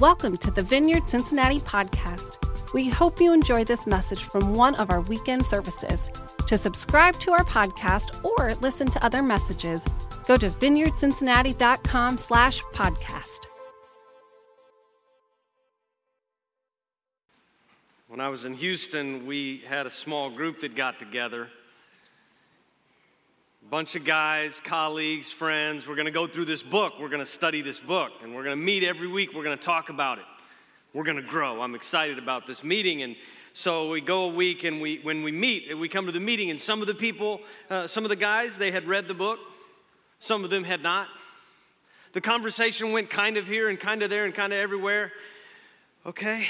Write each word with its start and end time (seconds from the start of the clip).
Welcome 0.00 0.38
to 0.38 0.50
the 0.50 0.62
Vineyard 0.62 1.10
Cincinnati 1.10 1.60
podcast. 1.60 2.72
We 2.72 2.88
hope 2.88 3.20
you 3.20 3.34
enjoy 3.34 3.64
this 3.64 3.86
message 3.86 4.24
from 4.24 4.54
one 4.54 4.74
of 4.76 4.88
our 4.88 5.02
weekend 5.02 5.44
services. 5.44 6.08
To 6.46 6.56
subscribe 6.56 7.20
to 7.20 7.32
our 7.32 7.44
podcast 7.44 8.24
or 8.24 8.54
listen 8.62 8.86
to 8.92 9.04
other 9.04 9.22
messages, 9.22 9.84
go 10.26 10.38
to 10.38 10.48
vineyardcincinnati.com 10.48 12.16
slash 12.16 12.62
podcast. 12.72 13.40
When 18.08 18.22
I 18.22 18.30
was 18.30 18.46
in 18.46 18.54
Houston, 18.54 19.26
we 19.26 19.58
had 19.68 19.84
a 19.84 19.90
small 19.90 20.30
group 20.30 20.60
that 20.60 20.74
got 20.74 20.98
together. 20.98 21.50
Bunch 23.70 23.94
of 23.94 24.04
guys, 24.04 24.58
colleagues, 24.58 25.30
friends. 25.30 25.86
We're 25.86 25.94
going 25.94 26.06
to 26.06 26.10
go 26.10 26.26
through 26.26 26.46
this 26.46 26.60
book. 26.60 26.94
We're 26.98 27.08
going 27.08 27.20
to 27.20 27.24
study 27.24 27.62
this 27.62 27.78
book. 27.78 28.10
And 28.20 28.34
we're 28.34 28.42
going 28.42 28.58
to 28.58 28.60
meet 28.60 28.82
every 28.82 29.06
week. 29.06 29.32
We're 29.32 29.44
going 29.44 29.56
to 29.56 29.62
talk 29.62 29.90
about 29.90 30.18
it. 30.18 30.24
We're 30.92 31.04
going 31.04 31.18
to 31.18 31.22
grow. 31.22 31.62
I'm 31.62 31.76
excited 31.76 32.18
about 32.18 32.48
this 32.48 32.64
meeting. 32.64 33.02
And 33.02 33.14
so 33.52 33.88
we 33.88 34.00
go 34.00 34.24
a 34.24 34.28
week, 34.28 34.64
and 34.64 34.80
we, 34.80 34.98
when 35.04 35.22
we 35.22 35.30
meet, 35.30 35.78
we 35.78 35.88
come 35.88 36.06
to 36.06 36.10
the 36.10 36.18
meeting, 36.18 36.50
and 36.50 36.60
some 36.60 36.80
of 36.80 36.88
the 36.88 36.96
people, 36.96 37.42
uh, 37.70 37.86
some 37.86 38.04
of 38.04 38.08
the 38.08 38.16
guys, 38.16 38.58
they 38.58 38.72
had 38.72 38.88
read 38.88 39.06
the 39.06 39.14
book. 39.14 39.38
Some 40.18 40.42
of 40.42 40.50
them 40.50 40.64
had 40.64 40.82
not. 40.82 41.06
The 42.12 42.20
conversation 42.20 42.90
went 42.90 43.08
kind 43.08 43.36
of 43.36 43.46
here 43.46 43.68
and 43.68 43.78
kind 43.78 44.02
of 44.02 44.10
there 44.10 44.24
and 44.24 44.34
kind 44.34 44.52
of 44.52 44.58
everywhere. 44.58 45.12
Okay, 46.04 46.48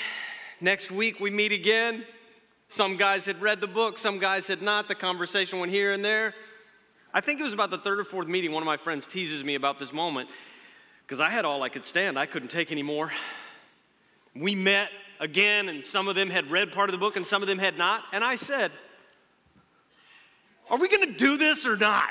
next 0.59 0.91
week 0.91 1.21
we 1.21 1.29
meet 1.29 1.53
again. 1.53 2.07
Some 2.69 2.97
guys 2.97 3.27
had 3.27 3.43
read 3.43 3.61
the 3.61 3.67
book, 3.67 3.99
some 3.99 4.19
guys 4.19 4.47
had 4.47 4.63
not. 4.63 4.89
The 4.89 4.95
conversation 4.95 5.61
went 5.61 5.71
here 5.71 5.93
and 5.93 6.03
there. 6.03 6.35
I 7.13 7.21
think 7.21 7.41
it 7.41 7.43
was 7.43 7.55
about 7.55 7.71
the 7.71 7.79
third 7.79 7.99
or 7.99 8.05
fourth 8.05 8.29
meeting. 8.29 8.53
One 8.53 8.63
of 8.63 8.67
my 8.67 8.77
friends 8.77 9.07
teases 9.07 9.43
me 9.43 9.57
about 9.57 9.79
this 9.79 9.93
moment 9.93 10.29
because 11.03 11.19
I 11.19 11.29
had 11.29 11.45
all 11.45 11.63
I 11.63 11.69
could 11.69 11.85
stand. 11.85 12.19
I 12.19 12.27
couldn't 12.27 12.51
take 12.51 12.71
any 12.71 12.85
more. 12.85 13.13
We 14.35 14.55
met 14.55 14.91
again, 15.19 15.69
and 15.69 15.85
some 15.85 16.07
of 16.07 16.15
them 16.15 16.31
had 16.31 16.51
read 16.51 16.71
part 16.71 16.89
of 16.89 16.93
the 16.93 16.99
book 16.99 17.17
and 17.17 17.27
some 17.27 17.43
of 17.43 17.49
them 17.49 17.59
had 17.59 17.77
not. 17.77 18.05
And 18.13 18.23
I 18.23 18.37
said, 18.37 18.71
Are 20.71 20.79
we 20.79 20.89
going 20.89 21.13
to 21.13 21.19
do 21.19 21.37
this 21.37 21.67
or 21.67 21.77
not? 21.77 22.11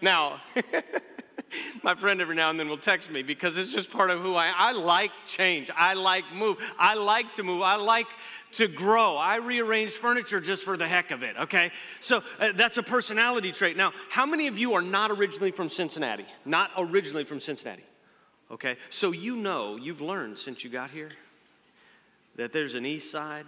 Now, 0.00 0.40
my 1.82 1.94
friend 1.94 2.20
every 2.20 2.34
now 2.34 2.50
and 2.50 2.58
then 2.58 2.68
will 2.68 2.78
text 2.78 3.10
me 3.10 3.22
because 3.22 3.56
it's 3.56 3.72
just 3.72 3.90
part 3.90 4.10
of 4.10 4.20
who 4.20 4.34
I 4.34 4.46
am. 4.46 4.54
I 4.56 4.72
like 4.72 5.10
change. 5.26 5.70
I 5.76 5.94
like 5.94 6.24
move. 6.34 6.58
I 6.78 6.94
like 6.94 7.34
to 7.34 7.42
move. 7.42 7.62
I 7.62 7.76
like 7.76 8.06
to 8.52 8.68
grow. 8.68 9.16
I 9.16 9.36
rearrange 9.36 9.92
furniture 9.92 10.40
just 10.40 10.64
for 10.64 10.76
the 10.76 10.86
heck 10.86 11.10
of 11.10 11.22
it, 11.22 11.36
okay? 11.36 11.70
So 12.00 12.22
uh, 12.38 12.52
that's 12.54 12.76
a 12.76 12.82
personality 12.82 13.52
trait. 13.52 13.76
Now, 13.76 13.92
how 14.10 14.26
many 14.26 14.46
of 14.46 14.58
you 14.58 14.74
are 14.74 14.82
not 14.82 15.10
originally 15.10 15.50
from 15.50 15.68
Cincinnati? 15.70 16.26
Not 16.44 16.70
originally 16.76 17.24
from 17.24 17.40
Cincinnati, 17.40 17.84
okay? 18.50 18.76
So 18.90 19.12
you 19.12 19.36
know, 19.36 19.76
you've 19.76 20.00
learned 20.00 20.38
since 20.38 20.64
you 20.64 20.70
got 20.70 20.90
here 20.90 21.10
that 22.36 22.52
there's 22.52 22.74
an 22.74 22.86
east 22.86 23.10
side 23.10 23.46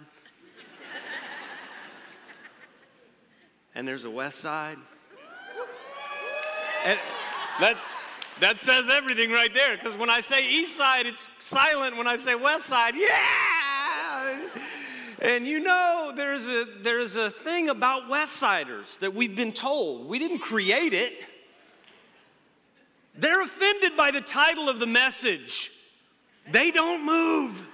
and 3.75 3.87
there's 3.87 4.05
a 4.05 4.09
west 4.09 4.39
side. 4.39 4.77
And 6.85 6.99
that's, 7.59 7.83
that 8.39 8.57
says 8.57 8.89
everything 8.89 9.31
right 9.31 9.53
there 9.53 9.77
because 9.77 9.95
when 9.95 10.09
I 10.09 10.19
say 10.19 10.47
east 10.47 10.75
side, 10.75 11.05
it's 11.05 11.27
silent. 11.39 11.97
When 11.97 12.07
I 12.07 12.17
say 12.17 12.35
west 12.35 12.65
side, 12.65 12.95
yeah! 12.95 14.39
And 15.19 15.47
you 15.47 15.59
know, 15.59 16.13
there's 16.15 16.47
a, 16.47 16.65
there's 16.81 17.15
a 17.15 17.29
thing 17.31 17.69
about 17.69 18.09
West 18.09 18.33
Siders 18.33 18.97
that 18.97 19.15
we've 19.15 19.35
been 19.35 19.53
told. 19.53 20.07
We 20.07 20.19
didn't 20.19 20.39
create 20.39 20.93
it. 20.93 21.13
They're 23.17 23.41
offended 23.41 23.95
by 23.95 24.11
the 24.11 24.21
title 24.21 24.67
of 24.67 24.79
the 24.79 24.87
message. 24.87 25.71
They 26.51 26.69
don't 26.69 27.05
move. 27.05 27.67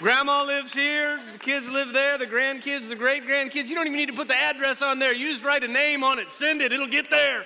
Grandma 0.00 0.44
lives 0.44 0.72
here, 0.72 1.20
the 1.32 1.38
kids 1.40 1.68
live 1.68 1.92
there, 1.92 2.18
the 2.18 2.26
grandkids, 2.26 2.88
the 2.88 2.94
great 2.94 3.26
grandkids. 3.26 3.66
You 3.66 3.74
don't 3.74 3.86
even 3.86 3.96
need 3.96 4.06
to 4.06 4.12
put 4.12 4.28
the 4.28 4.36
address 4.36 4.80
on 4.80 5.00
there. 5.00 5.12
You 5.12 5.28
just 5.28 5.42
write 5.42 5.64
a 5.64 5.68
name 5.68 6.04
on 6.04 6.20
it, 6.20 6.30
send 6.30 6.62
it, 6.62 6.72
it'll 6.72 6.86
get 6.86 7.10
there. 7.10 7.44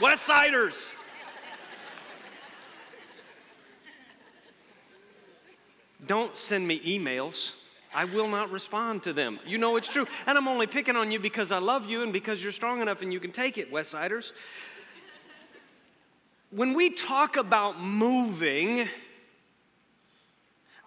West 0.00 0.24
Siders. 0.24 0.92
Don't 6.06 6.36
send 6.36 6.68
me 6.68 6.80
emails. 6.80 7.52
I 7.94 8.04
will 8.04 8.28
not 8.28 8.50
respond 8.50 9.02
to 9.04 9.14
them. 9.14 9.40
You 9.46 9.56
know 9.56 9.76
it's 9.76 9.88
true. 9.88 10.06
And 10.26 10.36
I'm 10.36 10.48
only 10.48 10.66
picking 10.66 10.96
on 10.96 11.10
you 11.10 11.18
because 11.18 11.50
I 11.50 11.58
love 11.58 11.86
you 11.86 12.02
and 12.02 12.12
because 12.12 12.42
you're 12.42 12.52
strong 12.52 12.82
enough 12.82 13.00
and 13.00 13.10
you 13.10 13.18
can 13.18 13.32
take 13.32 13.56
it, 13.56 13.72
West 13.72 13.92
Siders. 13.92 14.34
When 16.50 16.74
we 16.74 16.90
talk 16.90 17.38
about 17.38 17.80
moving, 17.80 18.88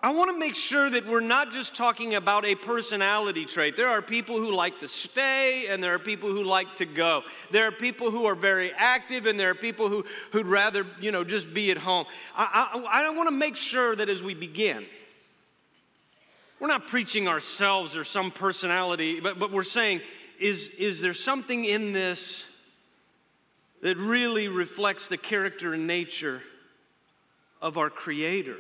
I 0.01 0.11
want 0.11 0.31
to 0.31 0.37
make 0.37 0.55
sure 0.55 0.89
that 0.89 1.05
we're 1.05 1.19
not 1.19 1.51
just 1.51 1.75
talking 1.75 2.15
about 2.15 2.45
a 2.45 2.55
personality 2.55 3.43
trait. 3.43 3.75
There 3.75 3.89
are 3.89 4.01
people 4.01 4.37
who 4.37 4.53
like 4.53 4.79
to 4.79 4.87
stay 4.87 5.67
and 5.67 5.83
there 5.83 5.93
are 5.93 5.99
people 5.99 6.29
who 6.29 6.43
like 6.43 6.77
to 6.77 6.85
go. 6.85 7.23
There 7.51 7.67
are 7.67 7.71
people 7.71 8.09
who 8.09 8.25
are 8.25 8.35
very 8.35 8.71
active 8.71 9.25
and 9.25 9.37
there 9.37 9.49
are 9.49 9.55
people 9.55 9.89
who, 9.89 10.05
who'd 10.31 10.47
rather, 10.47 10.85
you 11.01 11.11
know, 11.11 11.25
just 11.25 11.53
be 11.53 11.69
at 11.69 11.77
home. 11.77 12.05
I, 12.33 12.79
I, 12.87 13.07
I 13.07 13.09
want 13.09 13.27
to 13.27 13.35
make 13.35 13.57
sure 13.57 13.93
that 13.93 14.07
as 14.07 14.23
we 14.23 14.33
begin, 14.33 14.85
we're 16.61 16.67
not 16.67 16.87
preaching 16.87 17.27
ourselves 17.27 17.97
or 17.97 18.05
some 18.05 18.31
personality, 18.31 19.19
but, 19.19 19.37
but 19.37 19.51
we're 19.51 19.63
saying, 19.63 19.99
is, 20.39 20.69
is 20.77 21.01
there 21.01 21.13
something 21.13 21.65
in 21.65 21.91
this 21.91 22.45
that 23.81 23.97
really 23.97 24.47
reflects 24.47 25.09
the 25.09 25.17
character 25.17 25.73
and 25.73 25.87
nature 25.87 26.41
of 27.61 27.77
our 27.77 27.89
Creator? 27.89 28.57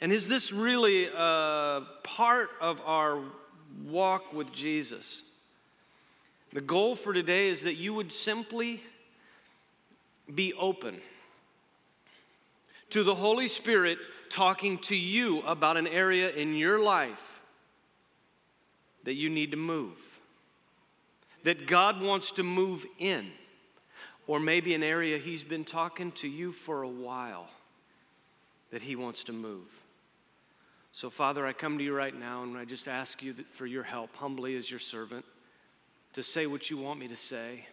And 0.00 0.12
is 0.12 0.28
this 0.28 0.52
really 0.52 1.06
a 1.06 1.82
part 2.02 2.50
of 2.60 2.80
our 2.86 3.20
walk 3.84 4.32
with 4.32 4.52
Jesus? 4.52 5.22
The 6.52 6.60
goal 6.60 6.96
for 6.96 7.12
today 7.12 7.48
is 7.48 7.62
that 7.62 7.76
you 7.76 7.94
would 7.94 8.12
simply 8.12 8.82
be 10.34 10.54
open 10.54 11.00
to 12.90 13.04
the 13.04 13.14
Holy 13.14 13.46
Spirit 13.46 13.98
talking 14.30 14.78
to 14.78 14.96
you 14.96 15.42
about 15.42 15.76
an 15.76 15.86
area 15.86 16.30
in 16.30 16.54
your 16.54 16.80
life 16.80 17.40
that 19.04 19.14
you 19.14 19.28
need 19.28 19.50
to 19.50 19.56
move, 19.56 20.18
that 21.44 21.66
God 21.66 22.00
wants 22.00 22.30
to 22.32 22.42
move 22.42 22.86
in, 22.98 23.30
or 24.26 24.40
maybe 24.40 24.74
an 24.74 24.82
area 24.82 25.18
He's 25.18 25.44
been 25.44 25.64
talking 25.64 26.12
to 26.12 26.28
you 26.28 26.52
for 26.52 26.82
a 26.82 26.88
while 26.88 27.48
that 28.70 28.82
He 28.82 28.96
wants 28.96 29.24
to 29.24 29.32
move. 29.32 29.79
So, 30.92 31.08
Father, 31.08 31.46
I 31.46 31.52
come 31.52 31.78
to 31.78 31.84
you 31.84 31.94
right 31.94 32.18
now 32.18 32.42
and 32.42 32.56
I 32.56 32.64
just 32.64 32.88
ask 32.88 33.22
you 33.22 33.34
for 33.52 33.66
your 33.66 33.84
help, 33.84 34.14
humbly 34.16 34.56
as 34.56 34.70
your 34.70 34.80
servant, 34.80 35.24
to 36.14 36.22
say 36.22 36.46
what 36.46 36.68
you 36.68 36.76
want 36.76 36.98
me 36.98 37.08
to 37.08 37.16
say. 37.16 37.66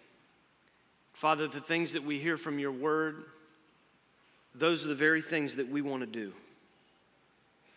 Father, 1.13 1.47
the 1.47 1.59
things 1.59 1.93
that 1.93 2.03
we 2.03 2.19
hear 2.19 2.37
from 2.37 2.59
your 2.59 2.71
word, 2.71 3.23
those 4.53 4.85
are 4.85 4.89
the 4.89 4.95
very 4.95 5.21
things 5.21 5.55
that 5.55 5.67
we 5.67 5.81
want 5.81 6.01
to 6.01 6.07
do. 6.07 6.31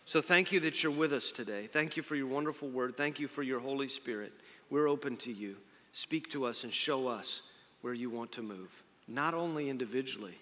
So, 0.05 0.21
thank 0.21 0.51
you 0.51 0.59
that 0.61 0.83
you're 0.83 0.91
with 0.91 1.13
us 1.13 1.31
today. 1.31 1.67
Thank 1.67 1.97
you 1.97 2.03
for 2.03 2.15
your 2.15 2.27
wonderful 2.27 2.69
word. 2.69 2.95
Thank 2.95 3.19
you 3.19 3.27
for 3.27 3.41
your 3.41 3.59
Holy 3.59 3.87
Spirit. 3.87 4.33
We're 4.69 4.87
open 4.87 5.17
to 5.17 5.31
you. 5.31 5.55
Speak 5.91 6.29
to 6.31 6.45
us 6.45 6.63
and 6.63 6.73
show 6.73 7.07
us 7.07 7.41
where 7.81 7.93
you 7.93 8.09
want 8.09 8.31
to 8.33 8.41
move, 8.41 8.69
not 9.07 9.33
only 9.33 9.69
individually, 9.69 10.37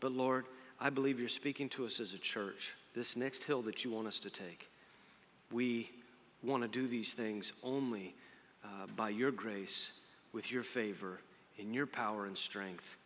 but 0.00 0.12
Lord, 0.12 0.46
I 0.80 0.90
believe 0.90 1.20
you're 1.20 1.28
speaking 1.28 1.68
to 1.70 1.86
us 1.86 2.00
as 2.00 2.14
a 2.14 2.18
church 2.18 2.74
this 2.94 3.16
next 3.16 3.44
hill 3.44 3.62
that 3.62 3.84
you 3.84 3.90
want 3.90 4.06
us 4.06 4.18
to 4.20 4.30
take. 4.30 4.70
We 5.52 5.90
want 6.42 6.62
to 6.62 6.68
do 6.68 6.86
these 6.86 7.12
things 7.12 7.52
only 7.62 8.14
uh, 8.64 8.86
by 8.96 9.10
your 9.10 9.30
grace, 9.30 9.90
with 10.32 10.50
your 10.50 10.62
favor, 10.62 11.20
in 11.58 11.74
your 11.74 11.86
power 11.86 12.26
and 12.26 12.36
strength, 12.36 12.96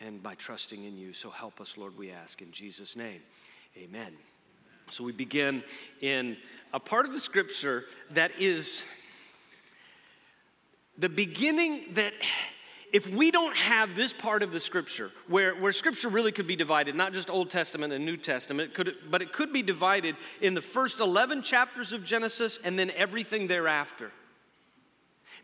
and 0.00 0.22
by 0.22 0.34
trusting 0.34 0.84
in 0.84 0.96
you. 0.96 1.12
So 1.12 1.30
help 1.30 1.60
us, 1.60 1.76
Lord, 1.76 1.96
we 1.96 2.10
ask. 2.10 2.42
In 2.42 2.50
Jesus' 2.52 2.96
name, 2.96 3.20
amen. 3.76 4.12
So 4.90 5.04
we 5.04 5.12
begin 5.12 5.62
in 6.00 6.36
a 6.72 6.80
part 6.80 7.06
of 7.06 7.12
the 7.12 7.20
scripture 7.20 7.84
that 8.10 8.32
is 8.38 8.84
the 10.98 11.08
beginning 11.08 11.94
that 11.94 12.12
if 12.94 13.10
we 13.10 13.32
don't 13.32 13.56
have 13.56 13.96
this 13.96 14.12
part 14.12 14.44
of 14.44 14.52
the 14.52 14.60
scripture, 14.60 15.10
where, 15.26 15.56
where 15.56 15.72
scripture 15.72 16.08
really 16.08 16.30
could 16.30 16.46
be 16.46 16.54
divided, 16.54 16.94
not 16.94 17.12
just 17.12 17.28
Old 17.28 17.50
Testament 17.50 17.92
and 17.92 18.06
New 18.06 18.16
Testament, 18.16 18.72
could, 18.72 18.94
but 19.10 19.20
it 19.20 19.32
could 19.32 19.52
be 19.52 19.62
divided 19.62 20.14
in 20.40 20.54
the 20.54 20.62
first 20.62 21.00
11 21.00 21.42
chapters 21.42 21.92
of 21.92 22.04
Genesis 22.04 22.60
and 22.62 22.78
then 22.78 22.92
everything 22.92 23.48
thereafter. 23.48 24.12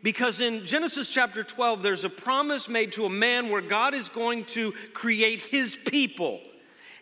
Because 0.01 0.39
in 0.39 0.65
Genesis 0.65 1.09
chapter 1.09 1.43
12, 1.43 1.83
there's 1.83 2.05
a 2.05 2.09
promise 2.09 2.69
made 2.69 2.93
to 2.93 3.03
a 3.03 3.09
man 3.09 3.49
where 3.49 3.61
God 3.61 3.93
is 3.93 4.07
going 4.07 4.45
to 4.45 4.71
create 4.93 5.39
his 5.39 5.75
people. 5.75 6.39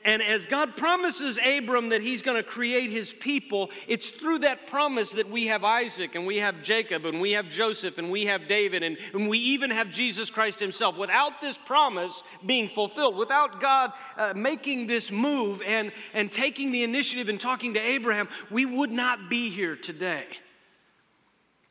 And 0.05 0.23
as 0.23 0.45
God 0.45 0.77
promises 0.77 1.37
Abram 1.45 1.89
that 1.89 2.01
he's 2.01 2.21
going 2.21 2.37
to 2.37 2.43
create 2.43 2.89
his 2.89 3.11
people, 3.11 3.69
it's 3.85 4.11
through 4.11 4.39
that 4.39 4.65
promise 4.65 5.11
that 5.11 5.29
we 5.29 5.47
have 5.47 5.65
Isaac 5.65 6.15
and 6.15 6.25
we 6.25 6.37
have 6.37 6.63
Jacob 6.63 7.05
and 7.05 7.19
we 7.19 7.33
have 7.33 7.49
Joseph 7.49 7.97
and 7.97 8.09
we 8.09 8.25
have 8.25 8.47
David 8.47 8.81
and, 8.81 8.97
and 9.13 9.27
we 9.27 9.37
even 9.39 9.71
have 9.71 9.89
Jesus 9.89 10.29
Christ 10.29 10.59
himself. 10.59 10.97
Without 10.97 11.41
this 11.41 11.57
promise 11.57 12.23
being 12.45 12.69
fulfilled, 12.69 13.17
without 13.17 13.59
God 13.59 13.91
uh, 14.15 14.33
making 14.35 14.87
this 14.87 15.11
move 15.11 15.61
and, 15.65 15.91
and 16.13 16.31
taking 16.31 16.71
the 16.71 16.83
initiative 16.83 17.27
and 17.27 17.39
talking 17.39 17.73
to 17.73 17.79
Abraham, 17.81 18.29
we 18.49 18.65
would 18.65 18.91
not 18.91 19.29
be 19.29 19.49
here 19.49 19.75
today. 19.75 20.25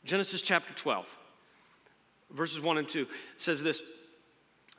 Genesis 0.04 0.42
chapter 0.42 0.74
12, 0.74 1.06
verses 2.30 2.60
1 2.60 2.78
and 2.78 2.88
2 2.88 3.06
says 3.38 3.62
this 3.62 3.82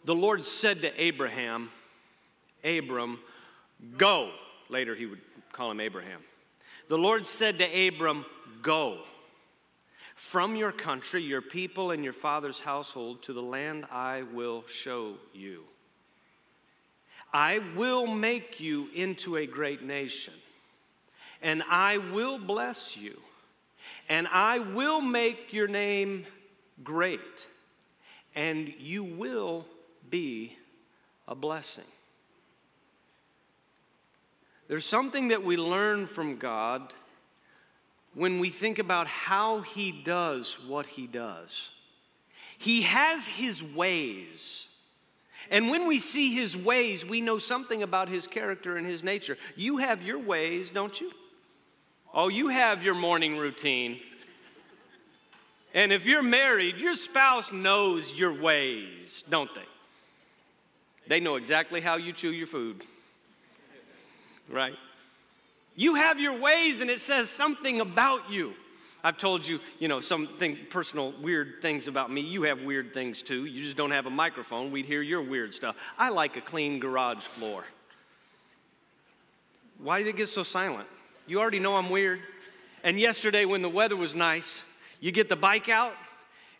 The 0.05 0.15
Lord 0.15 0.45
said 0.45 0.83
to 0.83 1.01
Abraham, 1.01 1.71
Abram, 2.63 3.19
Go. 3.97 4.31
Later, 4.69 4.95
he 4.95 5.05
would 5.05 5.21
call 5.51 5.71
him 5.71 5.79
Abraham. 5.79 6.21
The 6.89 6.97
Lord 6.97 7.25
said 7.25 7.59
to 7.59 7.87
Abram, 7.87 8.25
Go 8.61 8.99
from 10.15 10.57
your 10.57 10.73
country, 10.73 11.21
your 11.21 11.41
people, 11.41 11.91
and 11.91 12.03
your 12.03 12.13
father's 12.13 12.59
household 12.59 13.23
to 13.23 13.31
the 13.31 13.41
land 13.41 13.85
I 13.89 14.23
will 14.33 14.65
show 14.67 15.15
you. 15.33 15.63
I 17.31 17.59
will 17.75 18.05
make 18.05 18.59
you 18.59 18.89
into 18.93 19.37
a 19.37 19.45
great 19.45 19.81
nation, 19.81 20.33
and 21.41 21.63
I 21.69 21.99
will 21.99 22.37
bless 22.37 22.97
you, 22.97 23.17
and 24.09 24.27
I 24.29 24.59
will 24.59 24.99
make 24.99 25.53
your 25.53 25.67
name 25.67 26.25
great, 26.83 27.47
and 28.35 28.73
you 28.77 29.03
will 29.03 29.65
be 30.09 30.57
a 31.29 31.35
blessing. 31.35 31.85
There's 34.69 34.85
something 34.85 35.29
that 35.29 35.43
we 35.43 35.57
learn 35.57 36.05
from 36.05 36.37
God 36.37 36.93
when 38.13 38.39
we 38.39 38.51
think 38.51 38.77
about 38.77 39.07
how 39.07 39.61
He 39.61 39.91
does 39.91 40.59
what 40.67 40.85
He 40.85 41.07
does. 41.07 41.71
He 42.59 42.83
has 42.83 43.25
His 43.25 43.63
ways. 43.63 44.67
And 45.49 45.71
when 45.71 45.87
we 45.87 45.97
see 45.97 46.35
His 46.35 46.55
ways, 46.55 47.03
we 47.03 47.19
know 47.19 47.39
something 47.39 47.81
about 47.81 48.09
His 48.09 48.27
character 48.27 48.77
and 48.77 48.85
His 48.85 49.03
nature. 49.03 49.39
You 49.55 49.77
have 49.77 50.03
your 50.03 50.19
ways, 50.19 50.69
don't 50.69 51.01
you? 51.01 51.11
Oh, 52.13 52.27
you 52.27 52.49
have 52.49 52.83
your 52.83 52.95
morning 52.95 53.37
routine. 53.37 53.99
And 55.73 55.91
if 55.91 56.05
you're 56.05 56.21
married, 56.21 56.77
your 56.77 56.93
spouse 56.93 57.51
knows 57.51 58.13
your 58.13 58.39
ways, 58.39 59.23
don't 59.29 59.53
they? 59.55 59.65
They 61.07 61.19
know 61.19 61.37
exactly 61.37 61.81
how 61.81 61.95
you 61.95 62.13
chew 62.13 62.31
your 62.31 62.45
food 62.45 62.85
right? 64.51 64.75
You 65.75 65.95
have 65.95 66.19
your 66.19 66.37
ways, 66.37 66.81
and 66.81 66.89
it 66.89 66.99
says 66.99 67.29
something 67.29 67.79
about 67.79 68.29
you. 68.29 68.53
I've 69.03 69.17
told 69.17 69.47
you, 69.47 69.59
you 69.79 69.87
know, 69.87 70.01
something 70.01 70.57
personal, 70.69 71.13
weird 71.21 71.61
things 71.61 71.87
about 71.87 72.11
me. 72.11 72.21
You 72.21 72.43
have 72.43 72.61
weird 72.61 72.93
things 72.93 73.21
too. 73.21 73.45
You 73.45 73.63
just 73.63 73.77
don't 73.77 73.91
have 73.91 74.05
a 74.05 74.09
microphone. 74.09 74.71
We'd 74.71 74.85
hear 74.85 75.01
your 75.01 75.21
weird 75.21 75.53
stuff. 75.53 75.77
I 75.97 76.09
like 76.09 76.35
a 76.35 76.41
clean 76.41 76.79
garage 76.79 77.23
floor. 77.23 77.63
Why 79.77 79.99
did 79.99 80.09
it 80.09 80.17
get 80.17 80.27
so 80.27 80.43
silent? 80.43 80.87
You 81.27 81.39
already 81.39 81.59
know 81.59 81.77
I'm 81.77 81.89
weird. 81.89 82.19
And 82.83 82.99
yesterday, 82.99 83.45
when 83.45 83.61
the 83.61 83.69
weather 83.69 83.95
was 83.95 84.15
nice, 84.15 84.63
you 84.99 85.13
get 85.13 85.29
the 85.29 85.37
bike 85.37 85.69
out 85.69 85.93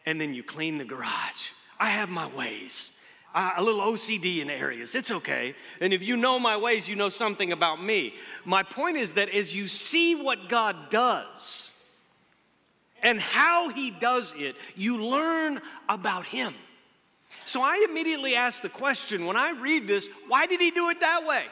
and 0.05 0.19
then 0.19 0.33
you 0.33 0.43
clean 0.43 0.77
the 0.77 0.85
garage. 0.85 1.49
I 1.77 1.89
have 1.89 2.09
my 2.09 2.27
ways 2.27 2.91
uh, 3.33 3.53
a 3.57 3.63
little 3.63 3.81
OCD 3.81 4.41
in 4.41 4.49
areas. 4.49 4.95
It's 4.95 5.11
okay. 5.11 5.55
And 5.79 5.93
if 5.93 6.03
you 6.03 6.17
know 6.17 6.39
my 6.39 6.57
ways, 6.57 6.87
you 6.87 6.95
know 6.95 7.09
something 7.09 7.51
about 7.51 7.83
me. 7.83 8.15
My 8.45 8.63
point 8.63 8.97
is 8.97 9.13
that 9.13 9.29
as 9.29 9.55
you 9.55 9.67
see 9.67 10.15
what 10.15 10.49
God 10.49 10.89
does 10.89 11.69
and 13.01 13.19
how 13.19 13.69
He 13.69 13.91
does 13.91 14.33
it, 14.35 14.55
you 14.75 15.03
learn 15.03 15.61
about 15.87 16.25
Him. 16.25 16.53
So 17.45 17.61
I 17.61 17.85
immediately 17.89 18.35
ask 18.35 18.61
the 18.61 18.69
question 18.69 19.25
when 19.25 19.37
I 19.37 19.51
read 19.51 19.87
this 19.87 20.09
why 20.27 20.45
did 20.45 20.61
He 20.61 20.71
do 20.71 20.89
it 20.89 20.99
that 20.99 21.25
way? 21.25 21.45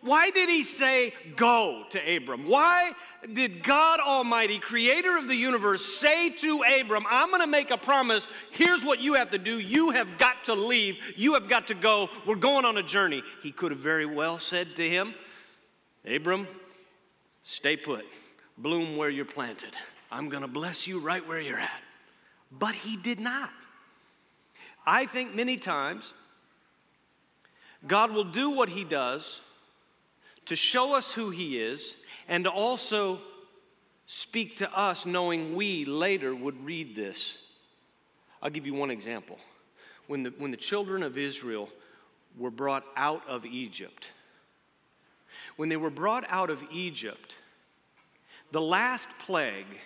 Why 0.00 0.30
did 0.30 0.48
he 0.48 0.62
say 0.62 1.12
go 1.36 1.84
to 1.90 2.16
Abram? 2.16 2.48
Why 2.48 2.92
did 3.32 3.62
God 3.62 4.00
Almighty, 4.00 4.58
creator 4.58 5.16
of 5.16 5.28
the 5.28 5.34
universe, 5.34 5.84
say 5.84 6.30
to 6.30 6.62
Abram, 6.62 7.04
I'm 7.08 7.28
going 7.28 7.40
to 7.40 7.46
make 7.46 7.70
a 7.70 7.76
promise. 7.76 8.26
Here's 8.50 8.84
what 8.84 9.00
you 9.00 9.14
have 9.14 9.30
to 9.30 9.38
do. 9.38 9.58
You 9.58 9.90
have 9.90 10.18
got 10.18 10.44
to 10.44 10.54
leave. 10.54 10.96
You 11.16 11.34
have 11.34 11.48
got 11.48 11.68
to 11.68 11.74
go. 11.74 12.08
We're 12.26 12.36
going 12.36 12.64
on 12.64 12.78
a 12.78 12.82
journey. 12.82 13.22
He 13.42 13.52
could 13.52 13.70
have 13.70 13.80
very 13.80 14.06
well 14.06 14.38
said 14.38 14.74
to 14.76 14.88
him, 14.88 15.14
Abram, 16.04 16.48
stay 17.42 17.76
put, 17.76 18.04
bloom 18.58 18.96
where 18.96 19.10
you're 19.10 19.24
planted. 19.24 19.76
I'm 20.10 20.28
going 20.28 20.42
to 20.42 20.48
bless 20.48 20.86
you 20.86 20.98
right 20.98 21.26
where 21.26 21.40
you're 21.40 21.58
at. 21.58 21.80
But 22.50 22.74
he 22.74 22.96
did 22.96 23.20
not. 23.20 23.50
I 24.84 25.06
think 25.06 25.34
many 25.34 25.56
times 25.56 26.12
God 27.86 28.10
will 28.10 28.24
do 28.24 28.50
what 28.50 28.68
he 28.68 28.84
does 28.84 29.40
to 30.46 30.56
show 30.56 30.94
us 30.94 31.12
who 31.12 31.30
He 31.30 31.60
is 31.60 31.96
and 32.28 32.44
to 32.44 32.50
also 32.50 33.20
speak 34.06 34.56
to 34.58 34.78
us, 34.78 35.06
knowing 35.06 35.54
we 35.54 35.84
later 35.84 36.34
would 36.34 36.64
read 36.64 36.94
this. 36.94 37.38
I'll 38.42 38.50
give 38.50 38.66
you 38.66 38.74
one 38.74 38.90
example. 38.90 39.38
When 40.06 40.24
the, 40.24 40.30
when 40.38 40.50
the 40.50 40.56
children 40.56 41.02
of 41.02 41.16
Israel 41.16 41.68
were 42.36 42.50
brought 42.50 42.84
out 42.96 43.22
of 43.28 43.46
Egypt, 43.46 44.10
when 45.56 45.68
they 45.68 45.76
were 45.76 45.90
brought 45.90 46.24
out 46.28 46.50
of 46.50 46.62
Egypt, 46.72 47.36
the 48.50 48.60
last 48.60 49.08
plague 49.20 49.78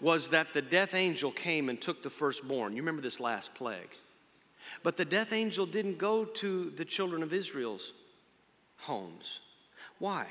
was 0.00 0.28
that 0.28 0.52
the 0.52 0.62
death 0.62 0.94
angel 0.94 1.30
came 1.30 1.68
and 1.68 1.80
took 1.80 2.02
the 2.02 2.10
firstborn. 2.10 2.74
You 2.76 2.82
remember 2.82 3.02
this 3.02 3.20
last 3.20 3.54
plague. 3.54 3.90
But 4.82 4.96
the 4.96 5.04
death 5.04 5.32
angel 5.32 5.66
didn't 5.66 5.98
go 5.98 6.24
to 6.24 6.70
the 6.70 6.84
children 6.84 7.22
of 7.22 7.32
Israel's 7.32 7.92
homes. 8.78 9.40
Why? 9.98 10.26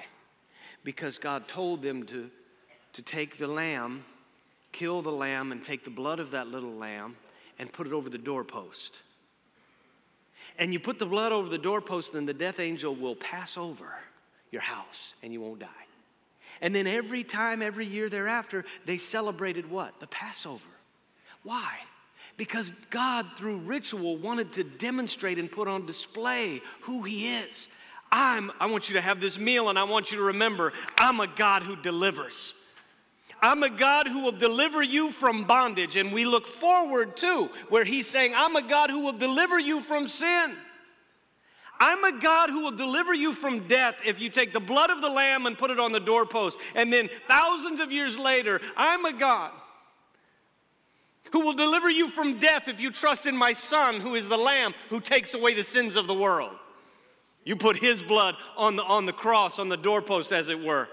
Because 0.84 1.18
God 1.18 1.48
told 1.48 1.82
them 1.82 2.04
to, 2.08 2.30
to 2.94 3.02
take 3.02 3.38
the 3.38 3.48
lamb, 3.48 4.04
kill 4.72 5.02
the 5.02 5.12
lamb, 5.12 5.52
and 5.52 5.64
take 5.64 5.84
the 5.84 5.90
blood 5.90 6.20
of 6.20 6.32
that 6.32 6.48
little 6.48 6.74
lamb 6.74 7.16
and 7.60 7.72
put 7.72 7.88
it 7.88 7.94
over 7.94 8.10
the 8.10 8.18
doorpost. 8.18 8.96
And 10.60 10.74
you 10.74 10.80
put 10.80 11.00
the 11.00 11.06
blood 11.06 11.32
over 11.32 11.50
the 11.50 11.58
doorpost, 11.58 12.14
and 12.14 12.28
the 12.28 12.34
death 12.34 12.60
angel 12.60 12.96
will 12.96 13.16
pass 13.16 13.58
over 13.58 13.96
your 14.52 14.62
house 14.62 15.16
and 15.24 15.34
you 15.34 15.42
won't 15.42 15.60
die. 15.60 15.68
And 16.62 16.74
then 16.74 16.86
every 16.86 17.24
time, 17.24 17.62
every 17.62 17.86
year 17.86 18.08
thereafter, 18.08 18.64
they 18.86 18.98
celebrated 18.98 19.70
what? 19.70 20.00
The 20.00 20.08
Passover. 20.08 20.70
Why? 21.42 21.74
Because 22.38 22.72
God, 22.90 23.26
through 23.36 23.58
ritual, 23.58 24.18
wanted 24.18 24.54
to 24.54 24.64
demonstrate 24.64 25.40
and 25.40 25.52
put 25.52 25.68
on 25.68 25.86
display 25.86 26.62
who 26.82 27.04
He 27.04 27.36
is. 27.38 27.68
I'm, 28.16 28.52
I 28.60 28.68
want 28.68 28.90
you 28.90 28.96
to 28.96 29.02
have 29.02 29.20
this 29.20 29.40
meal 29.40 29.70
and 29.70 29.80
I 29.80 29.86
want 29.86 30.12
you 30.12 30.18
to 30.20 30.24
remember 30.24 30.72
I'm 30.98 31.20
a 31.20 31.26
God 31.26 31.64
who 31.64 31.76
delivers. 31.76 32.54
I'm 33.42 33.64
a 33.64 33.72
God 33.72 34.08
who 34.08 34.22
will 34.22 34.32
deliver 34.32 34.84
you 34.84 35.12
from 35.12 35.46
bondage. 35.46 35.96
And 35.96 36.14
we 36.14 36.24
look 36.24 36.46
forward 36.46 37.18
to 37.18 37.50
where 37.70 37.84
He's 37.84 38.08
saying, 38.08 38.34
I'm 38.36 38.56
a 38.56 38.62
God 38.62 38.92
who 38.92 39.02
will 39.02 39.14
deliver 39.14 39.60
you 39.60 39.82
from 39.82 40.08
sin. 40.08 40.56
I'm 41.80 42.04
a 42.04 42.22
God 42.22 42.52
who 42.52 42.62
will 42.62 42.72
deliver 42.72 43.16
you 43.16 43.34
from 43.34 43.68
death 43.68 43.96
if 44.06 44.20
you 44.20 44.30
take 44.30 44.54
the 44.54 44.60
blood 44.60 44.92
of 44.92 45.02
the 45.02 45.10
Lamb 45.10 45.48
and 45.48 45.58
put 45.58 45.72
it 45.72 45.80
on 45.80 45.92
the 45.92 46.00
doorpost. 46.00 46.60
And 46.76 46.94
then 46.94 47.10
thousands 47.28 47.80
of 47.80 47.92
years 47.92 48.16
later, 48.16 48.62
I'm 48.78 49.04
a 49.06 49.14
God 49.14 49.52
who 51.32 51.42
will 51.42 51.54
deliver 51.54 51.90
you 51.90 52.10
from 52.10 52.40
death 52.40 52.68
if 52.68 52.80
you 52.80 52.92
trust 52.92 53.26
in 53.26 53.36
my 53.36 53.54
Son, 53.54 54.00
who 54.00 54.14
is 54.14 54.30
the 54.30 54.38
Lamb 54.38 54.76
who 54.90 55.02
takes 55.02 55.34
away 55.34 55.56
the 55.56 55.64
sins 55.64 55.96
of 55.96 56.06
the 56.06 56.14
world. 56.14 56.54
You 57.46 57.56
put 57.56 57.78
his 57.78 58.02
blood 58.02 58.36
on 58.56 58.76
the, 58.76 58.84
on 58.84 59.06
the 59.06 59.14
cross, 59.14 59.60
on 59.60 59.70
the 59.70 59.78
doorpost, 59.78 60.32
as 60.32 60.50
it 60.50 60.60
were. 60.60 60.88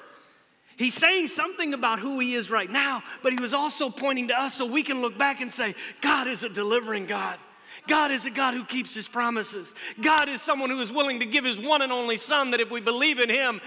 He's 0.76 0.94
saying 0.94 1.28
something 1.28 1.74
about 1.74 2.00
who 2.00 2.18
he 2.20 2.34
is 2.34 2.50
right 2.50 2.70
now, 2.70 3.02
but 3.22 3.32
he 3.32 3.40
was 3.40 3.52
also 3.52 3.90
pointing 3.90 4.28
to 4.28 4.40
us 4.40 4.54
so 4.54 4.64
we 4.64 4.82
can 4.82 5.02
look 5.02 5.18
back 5.18 5.40
and 5.40 5.52
say, 5.52 5.74
God 6.00 6.26
is 6.26 6.42
a 6.42 6.48
delivering 6.48 7.06
God. 7.06 7.38
God 7.86 8.10
is 8.10 8.26
a 8.26 8.30
God 8.30 8.54
who 8.54 8.64
keeps 8.64 8.94
his 8.94 9.06
promises. 9.06 9.74
God 10.00 10.28
is 10.28 10.40
someone 10.42 10.70
who 10.70 10.80
is 10.80 10.92
willing 10.92 11.20
to 11.20 11.26
give 11.26 11.44
his 11.44 11.60
one 11.60 11.82
and 11.82 11.92
only 11.92 12.16
Son 12.16 12.50
that 12.50 12.60
if 12.60 12.70
we 12.70 12.80
believe 12.80 13.20
in 13.20 13.28
him, 13.28 13.60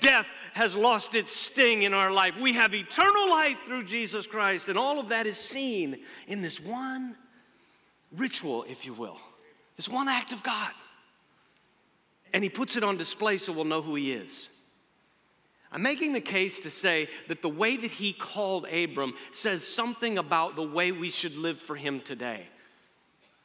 death 0.00 0.26
has 0.54 0.74
lost 0.74 1.14
its 1.14 1.34
sting 1.34 1.82
in 1.82 1.92
our 1.92 2.10
life. 2.10 2.36
We 2.38 2.52
have 2.54 2.74
eternal 2.74 3.28
life 3.28 3.58
through 3.66 3.84
Jesus 3.84 4.26
Christ, 4.26 4.68
and 4.68 4.78
all 4.78 4.98
of 4.98 5.08
that 5.08 5.26
is 5.26 5.36
seen 5.36 5.98
in 6.26 6.40
this 6.42 6.60
one 6.60 7.16
ritual, 8.16 8.64
if 8.68 8.86
you 8.86 8.92
will, 8.92 9.18
this 9.76 9.88
one 9.88 10.08
act 10.08 10.32
of 10.32 10.42
God. 10.42 10.70
And 12.32 12.44
he 12.44 12.50
puts 12.50 12.76
it 12.76 12.84
on 12.84 12.96
display 12.96 13.38
so 13.38 13.52
we'll 13.52 13.64
know 13.64 13.82
who 13.82 13.94
he 13.94 14.12
is. 14.12 14.50
I'm 15.72 15.82
making 15.82 16.12
the 16.12 16.20
case 16.20 16.60
to 16.60 16.70
say 16.70 17.08
that 17.28 17.42
the 17.42 17.48
way 17.48 17.76
that 17.76 17.90
he 17.90 18.12
called 18.12 18.66
Abram 18.66 19.14
says 19.30 19.66
something 19.66 20.18
about 20.18 20.56
the 20.56 20.62
way 20.62 20.90
we 20.90 21.10
should 21.10 21.36
live 21.36 21.58
for 21.58 21.76
him 21.76 22.00
today. 22.00 22.46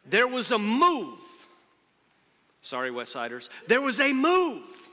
There 0.07 0.27
was 0.27 0.51
a 0.51 0.57
move 0.57 1.19
Sorry, 2.65 2.89
West 2.89 3.11
Siders. 3.11 3.51
There 3.67 3.79
was 3.79 3.99
a 3.99 4.11
move 4.11 4.87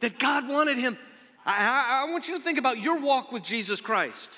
that 0.00 0.18
God 0.18 0.48
wanted 0.48 0.78
him. 0.78 0.96
I, 1.44 1.68
I, 1.68 2.00
I 2.00 2.10
want 2.10 2.28
you 2.28 2.38
to 2.38 2.42
think 2.42 2.56
about 2.58 2.78
your 2.78 2.98
walk 2.98 3.30
with 3.30 3.42
Jesus 3.42 3.82
Christ 3.82 4.30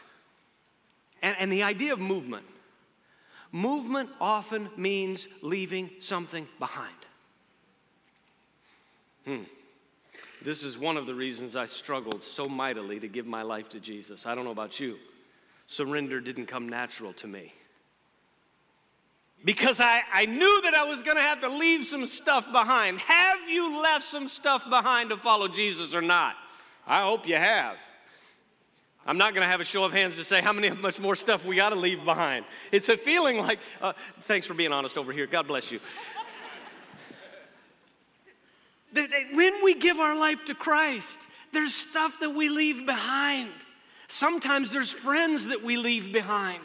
and, 1.22 1.36
and 1.38 1.52
the 1.52 1.62
idea 1.62 1.92
of 1.92 2.00
movement. 2.00 2.44
Movement 3.52 4.10
often 4.20 4.68
means 4.76 5.28
leaving 5.42 5.88
something 6.00 6.48
behind. 6.58 6.95
Hmm. 9.26 9.42
This 10.42 10.62
is 10.62 10.78
one 10.78 10.97
of 10.97 11.06
the 11.06 11.14
reasons 11.14 11.56
I 11.56 11.64
struggled 11.64 12.23
so 12.23 12.47
mightily 12.47 13.00
to 13.00 13.09
give 13.09 13.26
my 13.26 13.42
life 13.42 13.68
to 13.71 13.80
Jesus. 13.80 14.26
I 14.26 14.35
don't 14.35 14.45
know 14.45 14.52
about 14.52 14.78
you. 14.78 14.97
Surrender 15.66 16.21
didn't 16.21 16.47
come 16.47 16.68
natural 16.68 17.12
to 17.14 17.26
me. 17.26 17.52
Because 19.45 19.80
I, 19.80 20.02
I 20.12 20.26
knew 20.26 20.62
that 20.62 20.75
I 20.75 20.85
was 20.85 21.02
going 21.02 21.16
to 21.16 21.23
have 21.23 21.40
to 21.40 21.49
leave 21.49 21.85
some 21.85 22.06
stuff 22.06 22.50
behind. 22.52 22.99
Have 23.00 23.49
you 23.49 23.83
left 23.83 24.04
some 24.04 24.28
stuff 24.28 24.68
behind 24.68 25.11
to 25.11 25.16
follow 25.16 25.49
Jesus 25.49 25.95
or 25.95 26.02
not? 26.02 26.37
I 26.87 27.02
hope 27.02 27.26
you 27.26 27.37
have. 27.37 27.78
I'm 29.06 29.18
not 29.18 29.35
going 29.35 29.45
to 29.45 29.50
have 29.50 29.61
a 29.61 29.64
show 29.64 29.85
of 29.85 29.92
hands 29.92 30.16
to 30.16 30.25
say 30.25 30.40
how 30.40 30.52
many 30.52 30.71
much 30.71 30.99
more 31.00 31.14
stuff 31.14 31.45
we 31.45 31.56
got 31.56 31.71
to 31.71 31.76
leave 31.76 32.04
behind. 32.04 32.45
It's 32.73 32.88
a 32.88 32.97
feeling 32.97 33.38
like, 33.38 33.59
uh, 33.80 33.92
thanks 34.23 34.47
for 34.47 34.54
being 34.54 34.73
honest 34.73 34.99
over 34.99 35.12
here. 35.12 35.26
God 35.26 35.47
bless 35.47 35.71
you. 35.71 35.80
when 39.33 39.55
we 39.66 39.75
give 39.75 39.99
our 39.99 40.16
life 40.16 40.44
to 40.44 40.54
Christ, 40.54 41.18
there's 41.52 41.75
stuff 41.75 42.20
that 42.20 42.30
we 42.30 42.49
leave 42.49 42.87
behind. 42.87 43.50
Sometimes 44.06 44.70
there's 44.70 44.92
friends 44.92 45.49
that 45.49 45.64
we 45.64 45.76
leave 45.76 46.12
behind. 46.12 46.62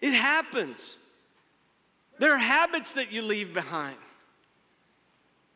It 0.00 0.14
happens. 0.14 0.96
There 2.20 2.32
are 2.32 2.38
habits 2.38 2.92
that 2.92 3.10
you 3.10 3.20
leave 3.20 3.52
behind. 3.52 3.96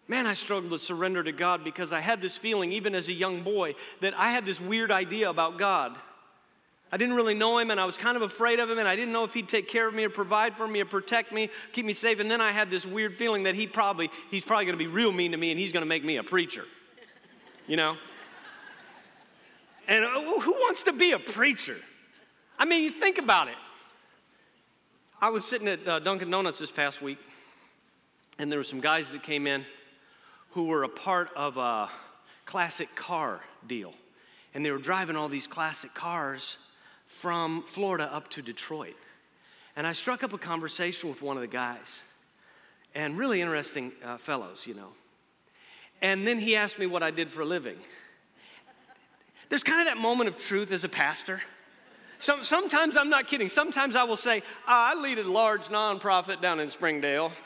Man, 0.09 0.27
I 0.27 0.35
struggled 0.35 0.73
to 0.73 0.79
surrender 0.79 1.23
to 1.23 1.31
God 1.31 1.63
because 1.63 1.93
I 1.93 2.01
had 2.01 2.21
this 2.21 2.37
feeling, 2.37 2.73
even 2.73 2.97
as 2.97 3.07
a 3.07 3.13
young 3.13 3.45
boy, 3.45 3.77
that 4.01 4.13
I 4.19 4.33
had 4.33 4.45
this 4.45 4.61
weird 4.61 4.91
idea 4.91 5.31
about 5.31 5.59
God. 5.59 5.97
I 6.93 6.97
didn't 6.97 7.15
really 7.15 7.35
know 7.35 7.59
him 7.59 7.71
and 7.71 7.79
I 7.79 7.85
was 7.85 7.97
kind 7.97 8.17
of 8.17 8.23
afraid 8.23 8.59
of 8.59 8.69
him 8.69 8.79
and 8.79 8.89
I 8.89 8.97
didn't 8.97 9.13
know 9.13 9.23
if 9.25 9.33
he'd 9.33 9.49
take 9.49 9.69
care 9.69 9.87
of 9.87 9.95
me 9.95 10.05
or 10.05 10.11
provide 10.11 10.57
for 10.57 10.67
me 10.67 10.81
or 10.81 10.85
protect 10.85 11.33
me, 11.33 11.49
keep 11.73 11.87
me 11.87 11.93
safe. 11.93 12.19
And 12.19 12.31
then 12.31 12.41
I 12.41 12.51
had 12.51 12.69
this 12.69 12.85
weird 12.85 13.17
feeling 13.17 13.45
that 13.45 13.55
he 13.55 13.67
probably, 13.67 14.11
he's 14.31 14.45
probably 14.45 14.65
gonna 14.65 14.77
be 14.77 14.89
real 14.89 15.13
mean 15.13 15.31
to 15.31 15.37
me 15.37 15.51
and 15.53 15.61
he's 15.61 15.73
gonna 15.73 15.87
make 15.87 16.05
me 16.05 16.17
a 16.17 16.25
preacher. 16.25 16.65
You 17.69 17.77
know? 17.77 17.97
And 19.87 20.05
uh, 20.05 20.41
who 20.41 20.53
wants 20.53 20.83
to 20.85 20.93
be 20.93 21.13
a 21.13 21.19
preacher? 21.19 21.77
I 22.59 22.65
mean, 22.65 22.83
you 22.83 22.91
think 22.91 23.19
about 23.19 23.49
it. 23.49 23.57
I 25.21 25.29
was 25.31 25.45
sitting 25.45 25.69
at 25.69 25.87
uh, 25.87 25.99
Dunkin' 26.01 26.31
Donuts 26.31 26.59
this 26.59 26.71
past 26.71 27.01
week 27.01 27.19
and 28.41 28.51
there 28.51 28.59
were 28.59 28.65
some 28.65 28.81
guys 28.81 29.11
that 29.11 29.23
came 29.23 29.47
in 29.47 29.67
who 30.53 30.65
were 30.65 30.83
a 30.83 30.89
part 30.89 31.29
of 31.37 31.59
a 31.59 31.91
classic 32.47 32.97
car 32.97 33.41
deal. 33.67 33.93
And 34.55 34.65
they 34.65 34.71
were 34.71 34.79
driving 34.79 35.15
all 35.15 35.29
these 35.29 35.47
classic 35.47 35.95
cars 35.95 36.57
from 37.11 37.61
Florida 37.65 38.09
up 38.15 38.29
to 38.29 38.41
Detroit. 38.41 38.95
And 39.75 39.85
I 39.85 39.93
struck 39.93 40.23
up 40.23 40.33
a 40.33 40.39
conversation 40.39 41.11
with 41.11 41.21
one 41.23 41.37
of 41.37 41.41
the 41.41 41.49
guys, 41.49 42.05
and 42.95 43.19
really 43.19 43.41
interesting 43.41 43.91
uh, 44.05 44.17
fellows, 44.17 44.65
you 44.65 44.75
know. 44.75 44.91
And 46.01 46.25
then 46.25 46.39
he 46.39 46.55
asked 46.55 46.79
me 46.79 46.87
what 46.87 47.03
I 47.03 47.11
did 47.11 47.31
for 47.31 47.43
a 47.43 47.45
living. 47.45 47.77
There's 49.49 49.65
kind 49.65 49.81
of 49.81 49.89
that 49.89 50.01
moment 50.01 50.29
of 50.29 50.39
truth 50.39 50.71
as 50.71 50.85
a 50.85 50.89
pastor. 50.89 51.43
Some, 52.21 52.45
sometimes 52.45 52.97
I'm 52.97 53.11
not 53.11 53.27
kidding. 53.27 53.49
Sometimes 53.49 53.97
I 53.97 54.05
will 54.05 54.17
say, 54.17 54.45
I 54.65 54.95
lead 54.95 55.19
a 55.19 55.29
large 55.29 55.67
nonprofit 55.67 56.41
down 56.41 56.61
in 56.61 56.71
Springdale. 56.71 57.33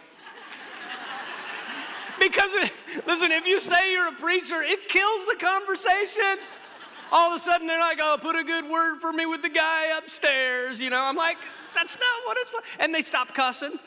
Because, 2.21 2.53
listen, 3.07 3.33
if 3.33 3.47
you 3.47 3.59
say 3.61 3.93
you're 3.93 4.09
a 4.09 4.13
preacher, 4.13 4.63
it 4.63 4.89
kills 4.89 5.27
the 5.27 5.37
conversation. 5.37 6.39
All 7.15 7.31
of 7.31 7.41
a 7.41 7.43
sudden, 7.43 7.69
they're 7.69 7.79
like, 7.79 8.01
oh, 8.03 8.19
put 8.21 8.35
a 8.35 8.43
good 8.43 8.69
word 8.69 8.99
for 9.01 9.13
me 9.13 9.25
with 9.25 9.41
the 9.41 9.49
guy 9.49 9.97
upstairs. 9.97 10.81
You 10.81 10.91
know, 10.91 11.01
I'm 11.01 11.15
like, 11.15 11.37
that's 11.73 11.95
not 11.95 12.27
what 12.27 12.37
it's 12.41 12.53
like. 12.53 12.65
And 12.81 12.93
they 12.93 13.03
stop 13.03 13.33
cussing. 13.33 13.79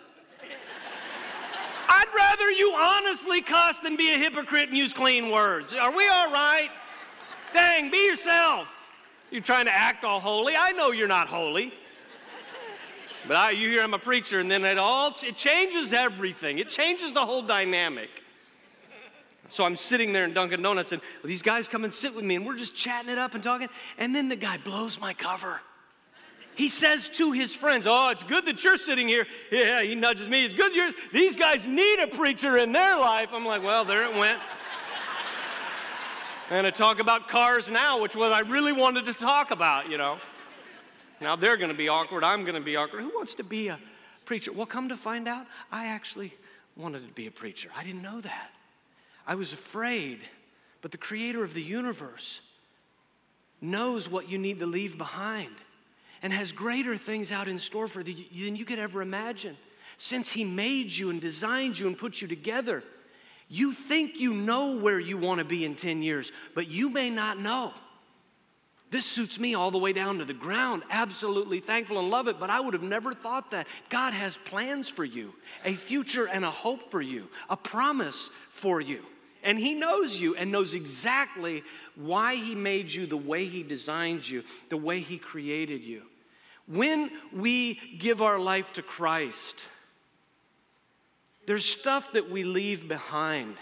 I'd 1.90 2.08
rather 2.16 2.50
you 2.52 2.74
honestly 2.74 3.42
cuss 3.42 3.82
than 3.82 3.98
be 3.98 4.14
a 4.14 4.18
hypocrite 4.18 4.70
and 4.70 4.78
use 4.78 4.94
clean 4.94 5.30
words. 5.30 5.74
Are 5.74 5.92
we 5.94 6.08
all 6.08 6.32
right? 6.32 6.70
Dang, 7.54 7.92
be 7.92 8.06
yourself. 8.06 8.90
You're 9.30 9.42
trying 9.42 9.66
to 9.66 9.76
act 9.76 10.06
all 10.06 10.22
holy. 10.22 10.56
I 10.58 10.72
know 10.72 10.92
you're 10.92 11.10
not 11.10 11.28
holy. 11.28 11.74
But 13.28 13.36
I, 13.36 13.52
you 13.52 13.70
hear 13.72 13.82
I'm 13.82 13.94
a 13.94 14.00
preacher, 14.00 14.40
and 14.40 14.50
then 14.50 14.64
it 14.64 14.78
all 14.78 15.14
it 15.22 15.36
changes 15.36 15.92
everything. 15.92 16.60
It 16.60 16.70
changes 16.70 17.12
the 17.12 17.26
whole 17.26 17.42
dynamic. 17.42 18.24
So 19.50 19.66
I'm 19.66 19.76
sitting 19.76 20.12
there 20.12 20.26
in 20.26 20.34
Dunkin' 20.34 20.62
Donuts, 20.62 20.92
and 20.92 21.02
these 21.24 21.42
guys 21.42 21.68
come 21.68 21.84
and 21.84 21.94
sit 21.94 22.14
with 22.16 22.26
me, 22.26 22.36
and 22.36 22.46
we're 22.46 22.58
just 22.58 22.76
chatting 22.76 23.10
it 23.10 23.18
up 23.18 23.34
and 23.34 23.44
talking. 23.44 23.70
And 23.98 24.14
then 24.14 24.28
the 24.30 24.36
guy 24.36 24.58
blows 24.58 25.00
my 25.00 25.14
cover. 25.14 25.62
He 26.56 26.70
says 26.70 27.08
to 27.10 27.32
his 27.32 27.54
friends, 27.56 27.86
Oh, 27.88 28.10
it's 28.10 28.24
good 28.24 28.46
that 28.48 28.64
you're 28.64 28.78
sitting 28.78 29.08
here. 29.08 29.28
Yeah, 29.52 29.84
he 29.84 29.94
nudges 29.94 30.28
me. 30.28 30.44
It's 30.44 30.56
good 30.56 30.74
you're. 30.74 30.92
These 31.14 31.36
guys 31.36 31.68
need 31.68 32.00
a 32.00 32.08
preacher 32.08 32.58
in 32.58 32.72
their 32.72 32.98
life. 32.98 33.30
I'm 33.32 33.46
like, 33.46 33.64
Well, 33.64 33.86
there 33.86 34.04
it 34.04 34.16
went. 34.18 34.40
and 36.50 36.66
to 36.66 36.72
talk 36.72 37.00
about 37.00 37.28
cars 37.28 37.70
now, 37.70 38.02
which 38.02 38.16
was 38.16 38.34
I 38.34 38.40
really 38.40 38.74
wanted 38.74 39.06
to 39.06 39.14
talk 39.14 39.52
about, 39.52 39.90
you 39.90 39.98
know. 40.00 40.18
Now 41.22 41.36
they're 41.36 41.58
going 41.58 41.72
to 41.72 41.78
be 41.78 41.90
awkward. 41.90 42.24
I'm 42.24 42.42
going 42.42 42.56
to 42.56 42.62
be 42.62 42.76
awkward. 42.76 43.02
Who 43.04 43.10
wants 43.10 43.36
to 43.36 43.44
be 43.44 43.68
a 43.68 43.80
preacher? 44.26 44.52
Well, 44.52 44.66
come 44.66 44.90
to 44.90 44.98
find 44.98 45.28
out, 45.28 45.46
I 45.72 45.88
actually 45.88 46.34
wanted 46.76 47.08
to 47.08 47.14
be 47.14 47.28
a 47.28 47.32
preacher. 47.32 47.70
I 47.76 47.84
didn't 47.84 48.02
know 48.02 48.20
that. 48.22 48.52
I 49.28 49.36
was 49.36 49.52
afraid, 49.52 50.22
but 50.82 50.92
the 50.92 50.98
creator 50.98 51.44
of 51.44 51.54
the 51.54 51.62
universe 51.62 52.40
knows 53.60 54.10
what 54.10 54.30
you 54.30 54.38
need 54.38 54.60
to 54.60 54.66
leave 54.66 54.98
behind 54.98 55.52
and 56.22 56.32
has 56.32 56.52
greater 56.52 56.96
things 56.96 57.32
out 57.32 57.48
in 57.48 57.60
store 57.60 57.88
for 57.88 58.02
you 58.02 58.46
than 58.46 58.56
you 58.56 58.66
could 58.66 58.80
ever 58.80 59.02
imagine. 59.02 59.58
Since 59.98 60.32
he 60.32 60.44
made 60.44 60.92
you 60.92 61.10
and 61.10 61.20
designed 61.20 61.78
you 61.78 61.88
and 61.88 61.98
put 61.98 62.22
you 62.22 62.28
together, 62.28 62.84
you 63.50 63.74
think 63.74 64.20
you 64.20 64.34
know 64.34 64.78
where 64.78 65.00
you 65.00 65.18
want 65.18 65.40
to 65.40 65.46
be 65.46 65.66
in 65.66 65.76
10 65.76 66.02
years, 66.02 66.32
but 66.56 66.68
you 66.68 66.90
may 66.90 67.10
not 67.10 67.40
know. 67.40 67.74
This 68.90 69.06
suits 69.06 69.38
me 69.38 69.54
all 69.54 69.70
the 69.70 69.78
way 69.78 69.92
down 69.92 70.20
to 70.20 70.26
the 70.26 70.34
ground. 70.34 70.84
Absolutely 70.90 71.60
thankful 71.60 72.00
and 72.00 72.10
love 72.10 72.30
it, 72.30 72.40
but 72.40 72.50
I 72.50 72.62
would 72.62 72.74
have 72.74 72.84
never 72.84 73.12
thought 73.12 73.52
that. 73.52 73.68
God 73.90 74.14
has 74.14 74.38
plans 74.38 74.88
for 74.88 75.04
you, 75.04 75.34
a 75.66 75.74
future 75.74 76.26
and 76.26 76.46
a 76.46 76.52
hope 76.52 76.90
for 76.90 77.02
you, 77.02 77.28
a 77.50 77.58
promise 77.58 78.30
for 78.50 78.80
you. 78.80 79.04
And 79.48 79.58
He 79.58 79.74
knows 79.74 80.20
you 80.20 80.36
and 80.36 80.52
knows 80.52 80.74
exactly 80.74 81.64
why 81.96 82.36
He 82.36 82.54
made 82.54 82.92
you 82.92 83.06
the 83.06 83.16
way 83.16 83.46
He 83.46 83.64
designed 83.64 84.28
you, 84.28 84.44
the 84.68 84.76
way 84.76 85.00
He 85.00 85.18
created 85.18 85.86
you. 85.86 86.04
When 86.68 87.10
we 87.32 87.76
give 87.98 88.22
our 88.22 88.38
life 88.38 88.74
to 88.74 88.82
Christ, 88.82 89.70
there's 91.46 91.64
stuff 91.64 92.12
that 92.12 92.30
we 92.30 92.44
leave 92.44 92.90
behind. 92.90 93.56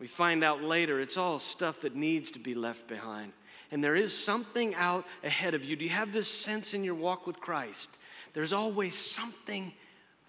We 0.00 0.08
find 0.08 0.42
out 0.42 0.64
later 0.64 0.98
it's 0.98 1.16
all 1.16 1.38
stuff 1.38 1.82
that 1.82 1.94
needs 1.94 2.32
to 2.32 2.40
be 2.40 2.56
left 2.56 2.88
behind. 2.88 3.32
And 3.70 3.84
there 3.84 3.94
is 3.94 4.12
something 4.12 4.74
out 4.74 5.06
ahead 5.22 5.54
of 5.54 5.64
you. 5.64 5.76
Do 5.76 5.84
you 5.84 5.92
have 5.92 6.12
this 6.12 6.26
sense 6.26 6.74
in 6.74 6.82
your 6.82 6.96
walk 6.96 7.24
with 7.24 7.38
Christ? 7.38 7.88
There's 8.34 8.52
always 8.52 8.98
something 8.98 9.72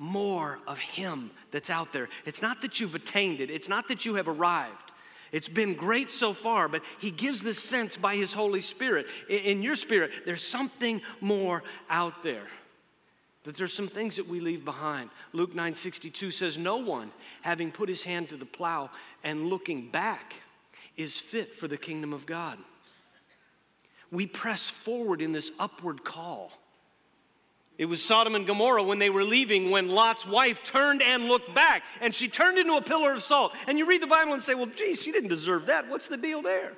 more 0.04 0.60
of 0.68 0.78
Him 0.80 1.32
that's 1.52 1.70
out 1.70 1.94
there. 1.94 2.10
It's 2.26 2.42
not 2.42 2.62
that 2.62 2.80
you've 2.80 2.94
attained 2.94 3.40
it, 3.40 3.50
it's 3.50 3.70
not 3.70 3.88
that 3.88 4.06
you 4.06 4.16
have 4.16 4.28
arrived. 4.28 4.92
It's 5.32 5.48
been 5.48 5.74
great 5.74 6.12
so 6.12 6.34
far, 6.34 6.68
but 6.68 6.84
He 7.00 7.10
gives 7.10 7.42
this 7.42 7.58
sense 7.58 7.96
by 7.96 8.18
His 8.18 8.34
Holy 8.34 8.60
Spirit. 8.62 9.08
In 9.30 9.64
your 9.64 9.76
spirit, 9.76 10.12
there's 10.26 10.44
something 10.44 11.02
more 11.22 11.64
out 11.90 12.22
there. 12.22 12.46
That 13.46 13.56
there's 13.58 13.74
some 13.74 13.88
things 13.88 14.18
that 14.18 14.28
we 14.28 14.42
leave 14.42 14.66
behind. 14.66 15.10
Luke 15.32 15.56
9:62 15.56 16.32
says, 16.32 16.58
"No 16.58 16.78
one, 16.78 17.12
having 17.42 17.72
put 17.72 17.90
his 17.90 18.04
hand 18.04 18.30
to 18.30 18.38
the 18.38 18.46
plow 18.46 18.92
and 19.24 19.48
looking 19.48 19.90
back, 19.90 20.36
is 20.98 21.20
fit 21.20 21.56
for 21.56 21.68
the 21.68 21.78
kingdom 21.78 22.14
of 22.14 22.26
God." 22.26 22.60
We 24.12 24.28
press 24.28 24.70
forward 24.70 25.22
in 25.22 25.32
this 25.32 25.52
upward 25.60 26.04
call. 26.04 26.63
It 27.78 27.86
was 27.86 28.04
Sodom 28.04 28.36
and 28.36 28.46
Gomorrah 28.46 28.84
when 28.84 29.00
they 29.00 29.10
were 29.10 29.24
leaving, 29.24 29.72
when 29.72 29.90
Lot's 29.90 30.28
wife 30.28 30.64
turned 30.64 31.02
and 31.02 31.26
looked 31.26 31.56
back, 31.56 31.84
and 32.02 32.14
she 32.14 32.28
turned 32.28 32.60
into 32.60 32.76
a 32.76 32.82
pillar 32.82 33.14
of 33.14 33.24
salt. 33.24 33.56
And 33.68 33.80
you 33.80 33.86
read 33.86 34.02
the 34.02 34.08
Bible 34.08 34.34
and 34.34 34.44
say, 34.44 34.54
well, 34.54 34.68
geez, 34.68 35.02
she 35.02 35.12
didn't 35.12 35.30
deserve 35.30 35.66
that. 35.66 35.90
What's 35.90 36.08
the 36.08 36.18
deal 36.18 36.42
there? 36.42 36.74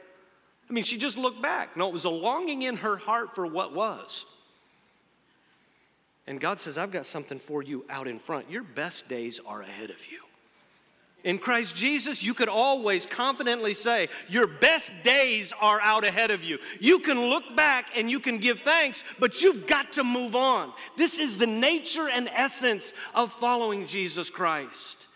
I 0.69 0.73
mean, 0.73 0.83
she 0.83 0.97
just 0.97 1.17
looked 1.17 1.41
back. 1.41 1.75
No, 1.75 1.87
it 1.87 1.93
was 1.93 2.05
a 2.05 2.09
longing 2.09 2.61
in 2.61 2.77
her 2.77 2.97
heart 2.97 3.35
for 3.35 3.45
what 3.45 3.73
was. 3.73 4.25
And 6.27 6.39
God 6.39 6.59
says, 6.59 6.77
I've 6.77 6.91
got 6.91 7.05
something 7.05 7.39
for 7.39 7.61
you 7.61 7.85
out 7.89 8.07
in 8.07 8.17
front. 8.17 8.49
Your 8.49 8.63
best 8.63 9.07
days 9.07 9.39
are 9.45 9.61
ahead 9.61 9.89
of 9.91 10.11
you. 10.11 10.21
In 11.25 11.39
Christ 11.39 11.75
Jesus, 11.75 12.23
you 12.23 12.35
could 12.35 12.49
always 12.49 13.07
confidently 13.07 13.73
say, 13.73 14.09
Your 14.29 14.45
best 14.45 14.91
days 15.03 15.51
are 15.59 15.81
out 15.81 16.05
ahead 16.05 16.29
of 16.29 16.43
you. 16.43 16.59
You 16.79 16.99
can 16.99 17.19
look 17.19 17.55
back 17.55 17.97
and 17.97 18.09
you 18.09 18.19
can 18.19 18.37
give 18.37 18.61
thanks, 18.61 19.03
but 19.19 19.41
you've 19.41 19.65
got 19.65 19.93
to 19.93 20.03
move 20.03 20.35
on. 20.35 20.71
This 20.95 21.17
is 21.17 21.37
the 21.37 21.47
nature 21.47 22.07
and 22.07 22.29
essence 22.29 22.93
of 23.15 23.33
following 23.33 23.87
Jesus 23.87 24.29
Christ. 24.29 25.07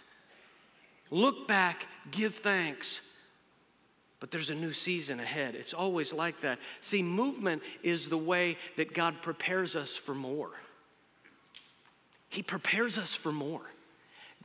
Look 1.12 1.48
back, 1.48 1.86
give 2.10 2.34
thanks, 2.34 3.02
but 4.20 4.32
there's 4.32 4.50
a 4.50 4.56
new 4.56 4.74
season 4.74 5.20
ahead. 5.20 5.54
It's 5.54 5.76
always 5.76 6.12
like 6.12 6.42
that. 6.42 6.58
See, 6.82 7.04
movement 7.04 7.62
is 7.84 8.10
the 8.10 8.18
way 8.18 8.58
that 8.78 8.96
God 8.96 9.22
prepares 9.22 9.76
us 9.76 9.96
for 9.96 10.16
more. 10.16 10.50
He 12.30 12.42
prepares 12.42 12.98
us 12.98 13.14
for 13.14 13.32
more. 13.32 13.62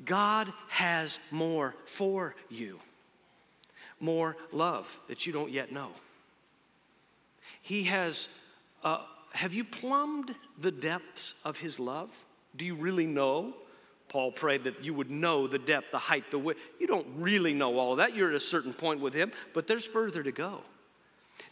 God 0.05 0.53
has 0.69 1.19
more 1.31 1.75
for 1.87 2.35
you, 2.49 2.81
more 4.01 4.37
love 4.53 4.99
that 5.09 5.27
you 5.27 5.33
don't 5.33 5.51
yet 5.51 5.73
know. 5.73 5.91
He 7.63 7.85
has, 7.85 8.29
uh, 8.83 8.99
have 9.33 9.55
you 9.55 9.65
plumbed 9.65 10.35
the 10.61 10.71
depths 10.71 11.35
of 11.45 11.59
His 11.59 11.81
love? 11.81 12.11
Do 12.57 12.65
you 12.65 12.75
really 12.75 13.07
know? 13.07 13.55
Paul 14.09 14.31
prayed 14.31 14.65
that 14.65 14.85
you 14.85 14.95
would 14.95 15.11
know 15.11 15.47
the 15.47 15.59
depth, 15.59 15.91
the 15.91 15.99
height, 15.99 16.31
the 16.31 16.39
width. 16.39 16.61
You 16.79 16.87
don't 16.87 17.07
really 17.17 17.55
know 17.55 17.79
all 17.79 17.93
of 17.93 17.99
that. 17.99 18.15
You're 18.15 18.29
at 18.29 18.37
a 18.37 18.41
certain 18.41 18.73
point 18.73 19.01
with 19.01 19.15
Him, 19.15 19.33
but 19.55 19.67
there's 19.67 19.87
further 19.87 20.23
to 20.23 20.31
go. 20.31 20.61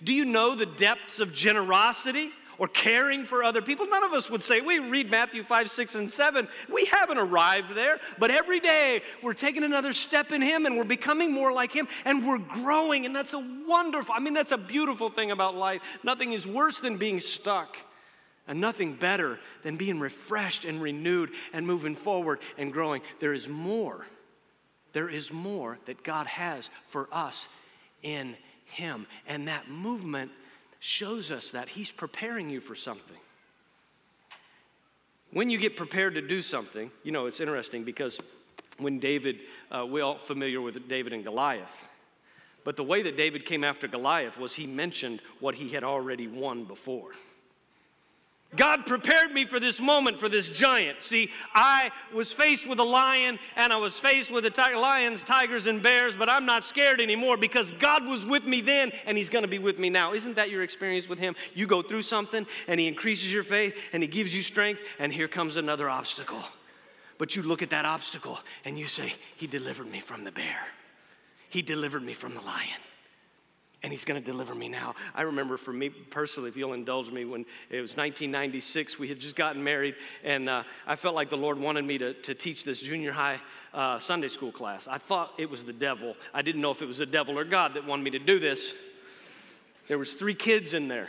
Do 0.03 0.13
you 0.13 0.25
know 0.25 0.55
the 0.55 0.67
depths 0.67 1.19
of 1.19 1.33
generosity? 1.33 2.31
Or 2.59 2.69
caring 2.69 3.25
for 3.25 3.43
other 3.43 3.63
people. 3.63 3.87
None 3.87 4.05
of 4.05 4.13
us 4.13 4.31
would 4.31 4.43
say, 4.43 4.61
we 4.61 4.79
read 4.79 5.11
Matthew 5.11 5.43
5, 5.43 5.71
6, 5.71 5.95
and 5.95 6.11
7. 6.11 6.49
We 6.73 6.85
haven't 6.87 7.19
arrived 7.19 7.75
there, 7.75 7.99
but 8.19 8.31
every 8.31 8.61
day 8.61 9.03
we're 9.23 9.35
taking 9.35 9.65
another 9.65 9.93
step 9.93 10.33
in 10.33 10.43
Him 10.43 10.67
and 10.67 10.77
we're 10.77 10.85
becoming 10.85 11.33
more 11.33 11.53
like 11.53 11.73
Him 11.73 11.89
and 12.05 12.27
we're 12.27 12.39
growing. 12.39 13.07
And 13.07 13.15
that's 13.15 13.35
a 13.35 13.45
wonderful, 13.67 14.15
I 14.15 14.21
mean, 14.21 14.35
that's 14.35 14.53
a 14.53 14.59
beautiful 14.59 15.09
thing 15.09 15.31
about 15.31 15.55
life. 15.55 15.83
Nothing 16.03 16.33
is 16.33 16.47
worse 16.47 16.79
than 16.79 16.97
being 16.97 17.21
stuck. 17.21 17.77
And 18.49 18.61
nothing 18.61 18.95
better 18.95 19.39
than 19.63 19.77
being 19.77 20.01
refreshed 20.01 20.65
and 20.65 20.83
renewed 20.83 21.31
and 21.53 21.65
moving 21.65 21.95
forward 21.95 22.41
and 22.59 22.73
growing. 22.73 23.03
There 23.21 23.33
is 23.33 23.49
more. 23.49 24.05
There 24.93 25.09
is 25.09 25.33
more 25.33 25.79
that 25.87 26.03
God 26.03 26.27
has 26.27 26.69
for 26.89 27.09
us 27.13 27.47
in 28.03 28.37
Him. 28.65 29.07
And 29.29 29.49
that 29.49 29.71
movement 29.71 30.33
shows 30.83 31.31
us 31.31 31.53
that 31.53 31.69
He's 31.69 31.93
preparing 31.93 32.51
you 32.51 32.61
for 32.61 32.75
something. 32.75 33.17
When 35.31 35.49
you 35.49 35.57
get 35.57 35.77
prepared 35.77 36.17
to 36.17 36.21
do 36.21 36.43
something, 36.43 36.91
you 37.05 37.13
know, 37.13 37.27
it's 37.27 37.39
interesting 37.39 37.85
because 37.85 38.19
when 38.79 38.99
David, 38.99 39.39
uh, 39.71 39.87
we're 39.89 40.03
all 40.03 40.19
familiar 40.19 40.61
with 40.61 40.89
David 40.89 41.13
and 41.13 41.23
Goliath. 41.23 41.85
But 42.65 42.75
the 42.75 42.83
way 42.83 43.01
that 43.03 43.17
David 43.17 43.45
came 43.45 43.63
after 43.63 43.87
Goliath 43.87 44.37
was 44.37 44.55
he 44.55 44.67
mentioned 44.67 45.21
what 45.39 45.55
he 45.55 45.69
had 45.69 45.85
already 45.85 46.27
won 46.27 46.65
before. 46.65 47.13
God 48.55 48.85
prepared 48.85 49.33
me 49.33 49.47
for 49.47 49.59
this 49.59 49.81
moment, 49.81 50.19
for 50.19 50.29
this 50.29 50.49
giant. 50.49 51.03
See, 51.03 51.31
I 51.55 51.91
was 52.13 52.33
faced 52.33 52.67
with 52.67 52.79
a 52.81 52.85
lion 52.85 53.39
and 53.57 53.73
I 53.73 53.77
was 53.77 53.99
faced 53.99 54.31
with 54.31 54.45
the 54.45 54.51
lions, 54.77 55.23
tigers, 55.23 55.67
and 55.67 55.83
bears, 55.83 56.15
but 56.15 56.29
I'm 56.29 56.45
not 56.45 56.63
scared 56.63 57.01
anymore 57.01 57.39
because 57.39 57.71
God 57.73 58.05
was 58.05 58.27
with 58.27 58.45
me 58.45 58.61
then 58.61 58.93
and 59.07 59.17
He's 59.17 59.31
going 59.31 59.43
to 59.43 59.49
be 59.49 59.59
with 59.59 59.79
me 59.79 59.89
now. 59.89 60.13
Isn't 60.13 60.37
that 60.37 60.51
your 60.51 60.63
experience 60.63 61.09
with 61.09 61.19
Him? 61.19 61.35
You 61.55 61.67
go 61.67 61.81
through 61.81 62.03
something 62.03 62.47
and 62.69 62.79
He 62.79 62.87
increases 62.87 63.33
your 63.33 63.45
faith 63.45 63.89
and 63.95 64.03
He 64.03 64.09
gives 64.09 64.37
you 64.37 64.43
strength, 64.43 64.83
and 64.99 65.13
here 65.13 65.29
comes 65.29 65.57
another 65.57 65.89
obstacle. 65.89 66.43
But 67.17 67.35
you 67.35 67.43
look 67.43 67.63
at 67.63 67.71
that 67.71 67.87
obstacle 67.87 68.39
and 68.67 68.79
you 68.79 68.87
say, 68.87 69.15
He 69.37 69.47
delivered 69.47 69.91
me 69.91 70.01
from 70.01 70.25
the 70.25 70.33
bear, 70.33 70.59
He 71.49 71.63
delivered 71.63 72.03
me 72.03 72.13
from 72.13 72.35
the 72.35 72.43
lion 72.43 72.81
and 73.83 73.93
he's 73.93 74.05
going 74.05 74.21
to 74.21 74.25
deliver 74.25 74.55
me 74.55 74.69
now. 74.69 74.95
I 75.15 75.23
remember 75.23 75.57
for 75.57 75.73
me 75.73 75.89
personally, 75.89 76.49
if 76.49 76.57
you'll 76.57 76.73
indulge 76.73 77.11
me, 77.11 77.25
when 77.25 77.45
it 77.69 77.81
was 77.81 77.97
1996, 77.97 78.99
we 78.99 79.09
had 79.09 79.19
just 79.19 79.35
gotten 79.35 79.63
married, 79.63 79.97
and 80.23 80.49
uh, 80.49 80.63
I 80.87 80.97
felt 80.97 81.15
like 81.15 81.31
the 81.31 81.37
Lord 81.37 81.59
wanted 81.59 81.85
me 81.85 81.99
to, 81.99 82.15
to 82.15 82.35
teach 82.35 82.65
this 82.65 82.81
junior 82.81 83.13
high 83.13 83.41
uh, 83.75 83.99
Sunday 83.99 84.29
school 84.29 84.53
class. 84.53 84.87
I 84.87 84.99
thought 84.99 85.33
it 85.39 85.51
was 85.51 85.65
the 85.65 85.73
devil. 85.73 86.15
I 86.33 86.43
didn't 86.43 86.61
know 86.61 86.71
if 86.71 86.83
it 86.83 86.87
was 86.87 86.99
the 86.99 87.07
devil 87.07 87.39
or 87.39 87.45
God 87.45 87.75
that 87.75 87.85
wanted 87.87 88.05
me 88.05 88.11
to 88.13 88.19
do 88.21 88.39
this. 88.39 88.73
There 89.89 89.99
was 89.99 90.15
three 90.15 90.35
kids 90.35 90.75
in 90.75 90.89
there. 90.89 91.09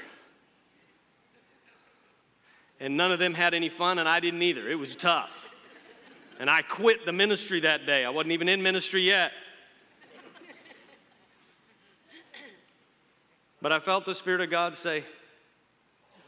And 2.79 2.97
none 2.97 3.11
of 3.11 3.19
them 3.19 3.33
had 3.33 3.53
any 3.53 3.69
fun, 3.69 3.99
and 3.99 4.09
I 4.09 4.19
didn't 4.19 4.41
either. 4.41 4.67
It 4.67 4.79
was 4.79 4.95
tough. 4.95 5.49
And 6.39 6.49
I 6.49 6.63
quit 6.63 7.05
the 7.05 7.13
ministry 7.13 7.61
that 7.61 7.85
day. 7.85 8.03
I 8.03 8.09
wasn't 8.09 8.31
even 8.31 8.49
in 8.49 8.63
ministry 8.63 9.03
yet. 9.03 9.31
But 13.63 13.71
I 13.71 13.79
felt 13.79 14.05
the 14.05 14.13
Spirit 14.13 14.41
of 14.41 14.49
God 14.49 14.75
say, 14.75 15.05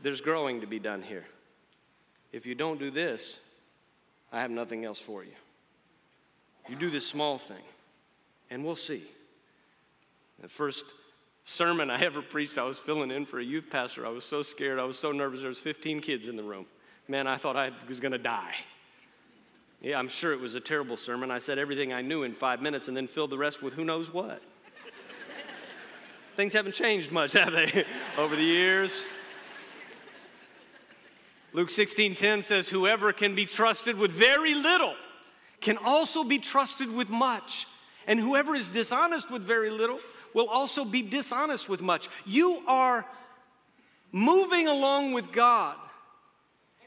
There's 0.01 0.21
growing 0.21 0.61
to 0.61 0.67
be 0.67 0.79
done 0.79 1.01
here. 1.01 1.25
If 2.31 2.45
you 2.45 2.55
don't 2.55 2.79
do 2.79 2.89
this, 2.89 3.39
I 4.31 4.39
have 4.39 4.49
nothing 4.49 4.85
else 4.85 5.01
for 5.01 5.21
you. 5.21 5.33
You 6.69 6.77
do 6.77 6.89
this 6.89 7.05
small 7.05 7.37
thing, 7.37 7.61
and 8.49 8.63
we'll 8.63 8.77
see. 8.77 9.03
The 10.41 10.47
first 10.47 10.85
sermon 11.43 11.91
I 11.91 11.99
ever 11.99 12.21
preached, 12.21 12.57
I 12.57 12.63
was 12.63 12.79
filling 12.79 13.11
in 13.11 13.25
for 13.25 13.39
a 13.39 13.43
youth 13.43 13.65
pastor. 13.69 14.05
I 14.05 14.09
was 14.09 14.23
so 14.23 14.41
scared. 14.41 14.79
I 14.79 14.85
was 14.85 14.97
so 14.97 15.11
nervous. 15.11 15.41
There 15.41 15.49
was 15.49 15.59
15 15.59 15.99
kids 15.99 16.29
in 16.29 16.37
the 16.37 16.43
room. 16.43 16.65
Man, 17.09 17.27
I 17.27 17.35
thought 17.35 17.57
I 17.57 17.71
was 17.89 17.99
going 17.99 18.13
to 18.13 18.17
die. 18.17 18.55
Yeah, 19.81 19.99
I'm 19.99 20.07
sure 20.07 20.31
it 20.31 20.39
was 20.39 20.55
a 20.55 20.61
terrible 20.61 20.95
sermon. 20.95 21.31
I 21.31 21.39
said 21.39 21.59
everything 21.59 21.91
I 21.91 22.01
knew 22.01 22.23
in 22.23 22.31
five 22.31 22.61
minutes 22.61 22.87
and 22.87 22.95
then 22.95 23.07
filled 23.07 23.29
the 23.29 23.37
rest 23.37 23.61
with 23.61 23.73
who 23.73 23.83
knows 23.83 24.13
what. 24.13 24.41
Things 26.35 26.53
haven't 26.53 26.73
changed 26.73 27.11
much, 27.11 27.33
have 27.33 27.53
they, 27.53 27.85
over 28.17 28.35
the 28.35 28.43
years? 28.43 29.03
Luke 31.53 31.69
16:10 31.69 32.43
says, 32.43 32.67
Whoever 32.67 33.13
can 33.13 33.35
be 33.35 33.45
trusted 33.45 33.97
with 33.97 34.11
very 34.11 34.53
little 34.53 34.95
can 35.61 35.77
also 35.77 36.23
be 36.23 36.37
trusted 36.37 36.91
with 36.91 37.09
much. 37.09 37.65
And 38.07 38.19
whoever 38.19 38.55
is 38.55 38.69
dishonest 38.69 39.31
with 39.31 39.41
very 39.41 39.69
little 39.69 39.99
will 40.33 40.47
also 40.47 40.83
be 40.83 41.01
dishonest 41.01 41.69
with 41.69 41.81
much. 41.81 42.09
You 42.25 42.61
are 42.67 43.05
moving 44.11 44.67
along 44.67 45.13
with 45.13 45.31
God, 45.31 45.77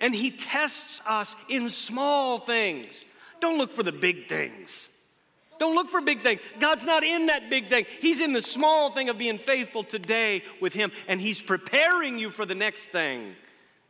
and 0.00 0.14
He 0.14 0.30
tests 0.30 1.00
us 1.06 1.34
in 1.48 1.70
small 1.70 2.38
things. 2.38 3.04
Don't 3.40 3.56
look 3.56 3.74
for 3.74 3.82
the 3.82 3.92
big 3.92 4.28
things. 4.28 4.88
Don't 5.58 5.74
look 5.74 5.88
for 5.88 6.00
big 6.00 6.22
things. 6.22 6.40
God's 6.60 6.84
not 6.84 7.02
in 7.02 7.26
that 7.26 7.50
big 7.50 7.68
thing. 7.68 7.86
He's 8.00 8.20
in 8.20 8.32
the 8.32 8.42
small 8.42 8.90
thing 8.90 9.08
of 9.08 9.18
being 9.18 9.38
faithful 9.38 9.82
today 9.82 10.42
with 10.60 10.72
Him, 10.72 10.92
and 11.08 11.20
He's 11.20 11.42
preparing 11.42 12.18
you 12.18 12.30
for 12.30 12.46
the 12.46 12.54
next 12.54 12.86
thing. 12.86 13.34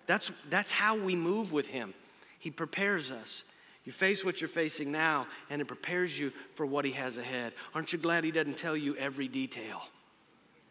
That's, 0.07 0.31
that's 0.48 0.72
how 0.72 0.96
we 0.96 1.14
move 1.14 1.52
with 1.52 1.68
Him. 1.68 1.92
He 2.38 2.50
prepares 2.50 3.11
us. 3.11 3.42
You 3.85 3.92
face 3.92 4.24
what 4.24 4.40
you're 4.40 4.48
facing 4.48 4.90
now, 4.90 5.26
and 5.50 5.61
it 5.61 5.66
prepares 5.66 6.18
you 6.18 6.33
for 6.54 6.64
what 6.64 6.85
He 6.85 6.92
has 6.92 7.18
ahead. 7.18 7.52
Aren't 7.74 7.92
you 7.92 7.98
glad 7.98 8.24
He 8.24 8.31
doesn't 8.31 8.57
tell 8.57 8.76
you 8.76 8.96
every 8.96 9.28
detail? 9.28 9.83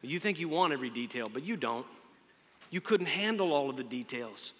You 0.02 0.20
think 0.20 0.40
you 0.40 0.48
want 0.48 0.74
every 0.74 0.90
detail, 0.90 1.28
but 1.28 1.44
you 1.44 1.58
don't. 1.58 1.86
You 2.70 2.82
couldn't 2.82 3.08
handle 3.08 3.54
all 3.54 3.70
of 3.70 3.78
the 3.78 3.84
details. 3.84 4.54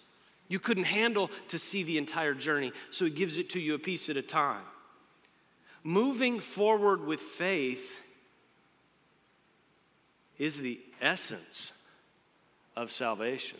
You 0.48 0.58
couldn't 0.58 0.84
handle 0.84 1.30
to 1.48 1.58
see 1.58 1.82
the 1.82 1.98
entire 1.98 2.34
journey, 2.34 2.72
so 2.90 3.04
He 3.04 3.10
gives 3.10 3.38
it 3.38 3.50
to 3.50 3.60
you 3.60 3.74
a 3.74 3.78
piece 3.78 4.08
at 4.08 4.16
a 4.16 4.22
time 4.22 4.62
moving 5.88 6.38
forward 6.38 7.06
with 7.06 7.18
faith 7.18 8.00
is 10.36 10.60
the 10.60 10.78
essence 11.00 11.72
of 12.76 12.90
salvation. 12.90 13.56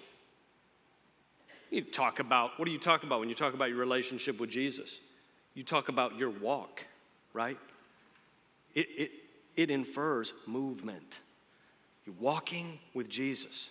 You 1.71 1.81
talk 1.83 2.21
about, 2.21 2.59
what 2.59 2.67
do 2.67 2.71
you 2.71 2.79
talk 2.79 3.03
about 3.03 3.21
when 3.21 3.31
you 3.31 3.35
talk 3.35 3.55
about 3.55 3.71
your 3.71 3.79
relationship 3.79 4.39
with 4.39 4.51
Jesus? 4.51 5.01
You 5.55 5.65
talk 5.65 5.89
about 5.89 6.19
your 6.19 6.29
walk, 6.29 6.85
right? 7.33 7.59
It, 8.75 8.89
it, 8.97 9.11
it 9.57 9.71
infers 9.71 10.35
movement. 10.47 11.21
You're 12.05 12.15
walking 12.21 12.79
with 12.93 13.09
Jesus. 13.09 13.71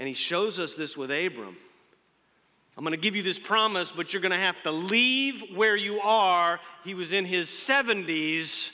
And 0.00 0.08
he 0.08 0.14
shows 0.14 0.58
us 0.58 0.74
this 0.74 0.96
with 0.96 1.12
Abram. 1.12 1.56
I'm 2.76 2.84
going 2.84 2.92
to 2.92 2.98
give 2.98 3.16
you 3.16 3.22
this 3.22 3.38
promise, 3.38 3.90
but 3.90 4.12
you're 4.12 4.20
going 4.20 4.32
to 4.32 4.38
have 4.38 4.62
to 4.64 4.70
leave 4.70 5.42
where 5.54 5.76
you 5.76 5.98
are. 6.00 6.60
He 6.84 6.92
was 6.92 7.10
in 7.10 7.24
his 7.24 7.48
70s, 7.48 8.68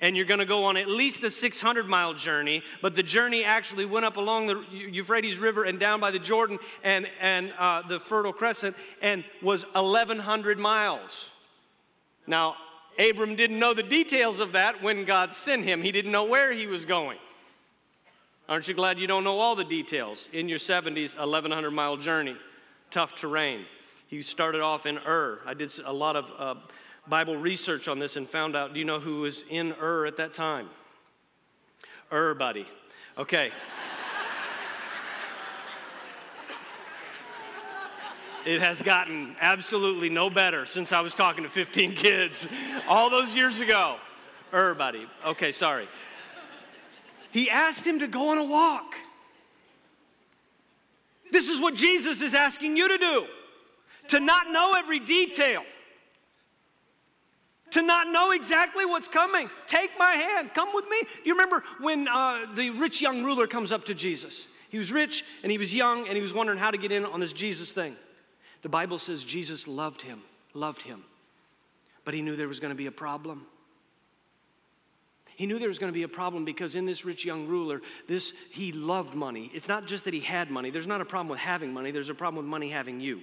and 0.00 0.16
you're 0.16 0.26
going 0.26 0.40
to 0.40 0.46
go 0.46 0.64
on 0.64 0.76
at 0.76 0.88
least 0.88 1.22
a 1.22 1.30
600 1.30 1.88
mile 1.88 2.12
journey. 2.12 2.64
But 2.82 2.96
the 2.96 3.04
journey 3.04 3.44
actually 3.44 3.84
went 3.84 4.04
up 4.04 4.16
along 4.16 4.48
the 4.48 4.64
Euphrates 4.72 5.38
River 5.38 5.62
and 5.62 5.78
down 5.78 6.00
by 6.00 6.10
the 6.10 6.18
Jordan 6.18 6.58
and, 6.82 7.08
and 7.20 7.52
uh, 7.56 7.82
the 7.82 8.00
Fertile 8.00 8.32
Crescent 8.32 8.76
and 9.00 9.22
was 9.40 9.62
1,100 9.74 10.58
miles. 10.58 11.28
Now, 12.26 12.56
Abram 12.98 13.36
didn't 13.36 13.60
know 13.60 13.74
the 13.74 13.82
details 13.84 14.40
of 14.40 14.52
that 14.52 14.82
when 14.82 15.04
God 15.04 15.32
sent 15.32 15.62
him, 15.62 15.82
he 15.82 15.92
didn't 15.92 16.10
know 16.10 16.24
where 16.24 16.52
he 16.52 16.66
was 16.66 16.84
going. 16.84 17.18
Aren't 18.48 18.66
you 18.66 18.74
glad 18.74 18.98
you 18.98 19.06
don't 19.06 19.22
know 19.22 19.38
all 19.38 19.54
the 19.54 19.64
details 19.64 20.28
in 20.32 20.48
your 20.48 20.58
70s, 20.58 21.16
1,100 21.16 21.70
mile 21.70 21.96
journey? 21.96 22.36
Tough 22.96 23.14
terrain. 23.14 23.66
He 24.06 24.22
started 24.22 24.62
off 24.62 24.86
in 24.86 24.96
Ur. 24.96 25.40
I 25.44 25.52
did 25.52 25.70
a 25.84 25.92
lot 25.92 26.16
of 26.16 26.32
uh, 26.38 26.54
Bible 27.06 27.36
research 27.36 27.88
on 27.88 27.98
this 27.98 28.16
and 28.16 28.26
found 28.26 28.56
out 28.56 28.72
do 28.72 28.78
you 28.78 28.86
know 28.86 29.00
who 29.00 29.20
was 29.20 29.44
in 29.50 29.74
Ur 29.78 30.06
at 30.06 30.16
that 30.16 30.32
time? 30.32 30.70
Ur, 32.10 32.32
buddy. 32.32 32.66
Okay. 33.18 33.50
It 38.46 38.60
has 38.60 38.80
gotten 38.80 39.34
absolutely 39.40 40.08
no 40.08 40.30
better 40.30 40.66
since 40.66 40.92
I 40.92 41.00
was 41.00 41.14
talking 41.14 41.42
to 41.42 41.50
15 41.50 41.96
kids 41.96 42.46
all 42.88 43.10
those 43.10 43.34
years 43.34 43.58
ago. 43.58 43.96
Er, 44.54 44.72
buddy. 44.72 45.08
Okay, 45.26 45.50
sorry. 45.50 45.88
He 47.32 47.50
asked 47.50 47.84
him 47.84 47.98
to 47.98 48.06
go 48.06 48.28
on 48.28 48.38
a 48.38 48.44
walk. 48.44 48.94
This 51.30 51.48
is 51.48 51.60
what 51.60 51.74
Jesus 51.74 52.22
is 52.22 52.34
asking 52.34 52.76
you 52.76 52.88
to 52.88 52.98
do 52.98 53.26
to 54.08 54.20
not 54.20 54.50
know 54.52 54.74
every 54.76 55.00
detail, 55.00 55.62
to 57.72 57.82
not 57.82 58.08
know 58.08 58.30
exactly 58.30 58.84
what's 58.84 59.08
coming. 59.08 59.50
Take 59.66 59.90
my 59.98 60.12
hand, 60.12 60.54
come 60.54 60.68
with 60.72 60.88
me. 60.88 61.02
You 61.24 61.32
remember 61.34 61.64
when 61.80 62.06
uh, 62.06 62.46
the 62.54 62.70
rich 62.70 63.00
young 63.00 63.24
ruler 63.24 63.46
comes 63.46 63.72
up 63.72 63.84
to 63.86 63.94
Jesus? 63.94 64.46
He 64.68 64.78
was 64.78 64.92
rich 64.92 65.24
and 65.42 65.50
he 65.50 65.58
was 65.58 65.74
young 65.74 66.06
and 66.06 66.16
he 66.16 66.22
was 66.22 66.34
wondering 66.34 66.58
how 66.58 66.70
to 66.70 66.78
get 66.78 66.92
in 66.92 67.04
on 67.04 67.20
this 67.20 67.32
Jesus 67.32 67.72
thing. 67.72 67.96
The 68.62 68.68
Bible 68.68 68.98
says 68.98 69.24
Jesus 69.24 69.66
loved 69.66 70.02
him, 70.02 70.22
loved 70.54 70.82
him, 70.82 71.04
but 72.04 72.14
he 72.14 72.22
knew 72.22 72.36
there 72.36 72.48
was 72.48 72.60
going 72.60 72.72
to 72.72 72.76
be 72.76 72.86
a 72.86 72.92
problem. 72.92 73.46
He 75.36 75.44
knew 75.44 75.58
there 75.58 75.68
was 75.68 75.78
going 75.78 75.92
to 75.92 75.96
be 75.96 76.02
a 76.02 76.08
problem 76.08 76.46
because 76.46 76.74
in 76.74 76.86
this 76.86 77.04
rich 77.04 77.24
young 77.24 77.46
ruler, 77.46 77.82
this 78.08 78.32
he 78.50 78.72
loved 78.72 79.14
money. 79.14 79.50
It's 79.52 79.68
not 79.68 79.86
just 79.86 80.04
that 80.04 80.14
he 80.14 80.20
had 80.20 80.50
money. 80.50 80.70
There's 80.70 80.86
not 80.86 81.02
a 81.02 81.04
problem 81.04 81.28
with 81.28 81.40
having 81.40 81.74
money. 81.74 81.90
There's 81.90 82.08
a 82.08 82.14
problem 82.14 82.44
with 82.44 82.50
money 82.50 82.70
having 82.70 83.00
you. 83.00 83.20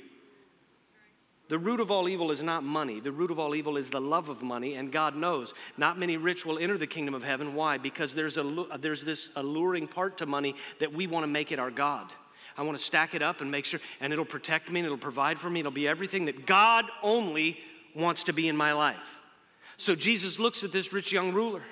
The 1.49 1.57
root 1.57 1.79
of 1.79 1.91
all 1.91 2.07
evil 2.07 2.31
is 2.31 2.41
not 2.41 2.63
money. 2.63 2.99
The 2.99 3.11
root 3.11 3.31
of 3.31 3.39
all 3.39 3.55
evil 3.55 3.77
is 3.77 3.89
the 3.89 3.99
love 3.99 4.29
of 4.29 4.41
money, 4.41 4.75
and 4.75 4.91
God 4.91 5.15
knows 5.15 5.53
not 5.75 5.99
many 5.99 6.15
rich 6.17 6.45
will 6.45 6.57
enter 6.57 6.77
the 6.77 6.87
kingdom 6.87 7.13
of 7.13 7.23
heaven. 7.23 7.53
Why? 7.55 7.77
Because 7.77 8.13
there's, 8.15 8.37
a, 8.37 8.65
there's 8.79 9.03
this 9.03 9.29
alluring 9.35 9.87
part 9.87 10.19
to 10.19 10.25
money 10.25 10.55
that 10.79 10.93
we 10.93 11.05
want 11.07 11.23
to 11.23 11.27
make 11.27 11.51
it 11.51 11.59
our 11.59 11.71
God. 11.71 12.11
I 12.57 12.61
want 12.61 12.77
to 12.77 12.83
stack 12.83 13.13
it 13.15 13.21
up 13.21 13.41
and 13.41 13.51
make 13.51 13.65
sure, 13.65 13.79
and 13.99 14.13
it'll 14.13 14.23
protect 14.23 14.71
me 14.71 14.79
and 14.79 14.85
it'll 14.85 14.97
provide 14.97 15.39
for 15.39 15.49
me. 15.49 15.59
It'll 15.59 15.71
be 15.71 15.87
everything 15.87 16.25
that 16.25 16.45
God 16.45 16.85
only 17.01 17.59
wants 17.95 18.23
to 18.25 18.33
be 18.33 18.47
in 18.47 18.55
my 18.55 18.73
life. 18.73 19.17
So 19.77 19.95
Jesus 19.95 20.39
looks 20.39 20.63
at 20.63 20.71
this 20.71 20.93
rich 20.93 21.11
young 21.11 21.33
ruler 21.33 21.63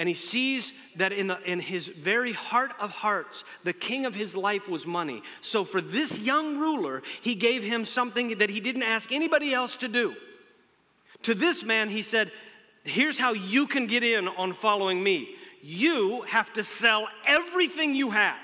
and 0.00 0.08
he 0.08 0.14
sees 0.14 0.72
that 0.96 1.12
in, 1.12 1.26
the, 1.26 1.38
in 1.42 1.60
his 1.60 1.88
very 1.88 2.32
heart 2.32 2.72
of 2.80 2.90
hearts, 2.90 3.44
the 3.64 3.74
king 3.74 4.06
of 4.06 4.14
his 4.14 4.34
life 4.34 4.66
was 4.66 4.86
money. 4.86 5.22
So 5.42 5.62
for 5.62 5.82
this 5.82 6.18
young 6.18 6.56
ruler, 6.56 7.02
he 7.20 7.34
gave 7.34 7.62
him 7.62 7.84
something 7.84 8.38
that 8.38 8.48
he 8.48 8.60
didn't 8.60 8.84
ask 8.84 9.12
anybody 9.12 9.52
else 9.52 9.76
to 9.76 9.88
do. 9.88 10.14
To 11.24 11.34
this 11.34 11.62
man, 11.62 11.90
he 11.90 12.00
said, 12.00 12.32
Here's 12.82 13.18
how 13.18 13.34
you 13.34 13.66
can 13.66 13.86
get 13.86 14.02
in 14.02 14.26
on 14.26 14.54
following 14.54 15.04
me. 15.04 15.36
You 15.62 16.22
have 16.22 16.50
to 16.54 16.62
sell 16.62 17.06
everything 17.26 17.94
you 17.94 18.08
have 18.08 18.38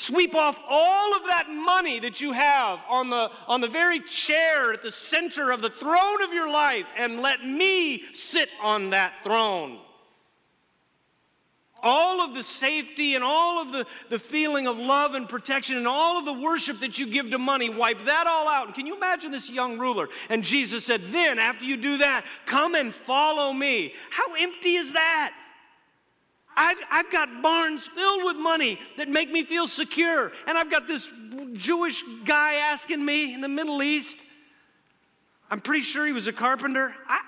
Sweep 0.00 0.36
off 0.36 0.60
all 0.68 1.16
of 1.16 1.24
that 1.24 1.50
money 1.50 1.98
that 1.98 2.20
you 2.20 2.30
have 2.30 2.78
on 2.88 3.10
the, 3.10 3.32
on 3.48 3.60
the 3.60 3.66
very 3.66 3.98
chair 3.98 4.72
at 4.72 4.80
the 4.80 4.92
center 4.92 5.50
of 5.50 5.60
the 5.60 5.70
throne 5.70 6.22
of 6.22 6.32
your 6.32 6.48
life 6.48 6.86
and 6.96 7.20
let 7.20 7.44
me 7.44 8.04
sit 8.14 8.48
on 8.62 8.90
that 8.90 9.12
throne. 9.24 9.80
All 11.82 12.20
of 12.20 12.32
the 12.36 12.44
safety 12.44 13.16
and 13.16 13.24
all 13.24 13.60
of 13.60 13.72
the, 13.72 13.86
the 14.08 14.20
feeling 14.20 14.68
of 14.68 14.78
love 14.78 15.16
and 15.16 15.28
protection 15.28 15.76
and 15.76 15.88
all 15.88 16.16
of 16.16 16.24
the 16.24 16.32
worship 16.32 16.78
that 16.78 17.00
you 17.00 17.08
give 17.08 17.32
to 17.32 17.38
money, 17.38 17.68
wipe 17.68 18.04
that 18.04 18.28
all 18.28 18.46
out. 18.46 18.66
And 18.66 18.76
can 18.76 18.86
you 18.86 18.96
imagine 18.96 19.32
this 19.32 19.50
young 19.50 19.80
ruler? 19.80 20.08
And 20.28 20.44
Jesus 20.44 20.84
said, 20.84 21.06
Then, 21.08 21.40
after 21.40 21.64
you 21.64 21.76
do 21.76 21.98
that, 21.98 22.24
come 22.46 22.76
and 22.76 22.94
follow 22.94 23.52
me. 23.52 23.94
How 24.10 24.32
empty 24.34 24.76
is 24.76 24.92
that? 24.92 25.34
I've, 26.58 26.76
I've 26.90 27.10
got 27.12 27.40
barns 27.40 27.86
filled 27.86 28.24
with 28.24 28.36
money 28.36 28.80
that 28.96 29.08
make 29.08 29.30
me 29.30 29.44
feel 29.44 29.68
secure. 29.68 30.32
And 30.48 30.58
I've 30.58 30.70
got 30.70 30.88
this 30.88 31.10
Jewish 31.52 32.02
guy 32.24 32.54
asking 32.54 33.02
me 33.02 33.32
in 33.32 33.40
the 33.40 33.48
Middle 33.48 33.80
East, 33.80 34.18
I'm 35.50 35.60
pretty 35.60 35.82
sure 35.82 36.04
he 36.04 36.12
was 36.12 36.26
a 36.26 36.32
carpenter, 36.32 36.92
I, 37.06 37.20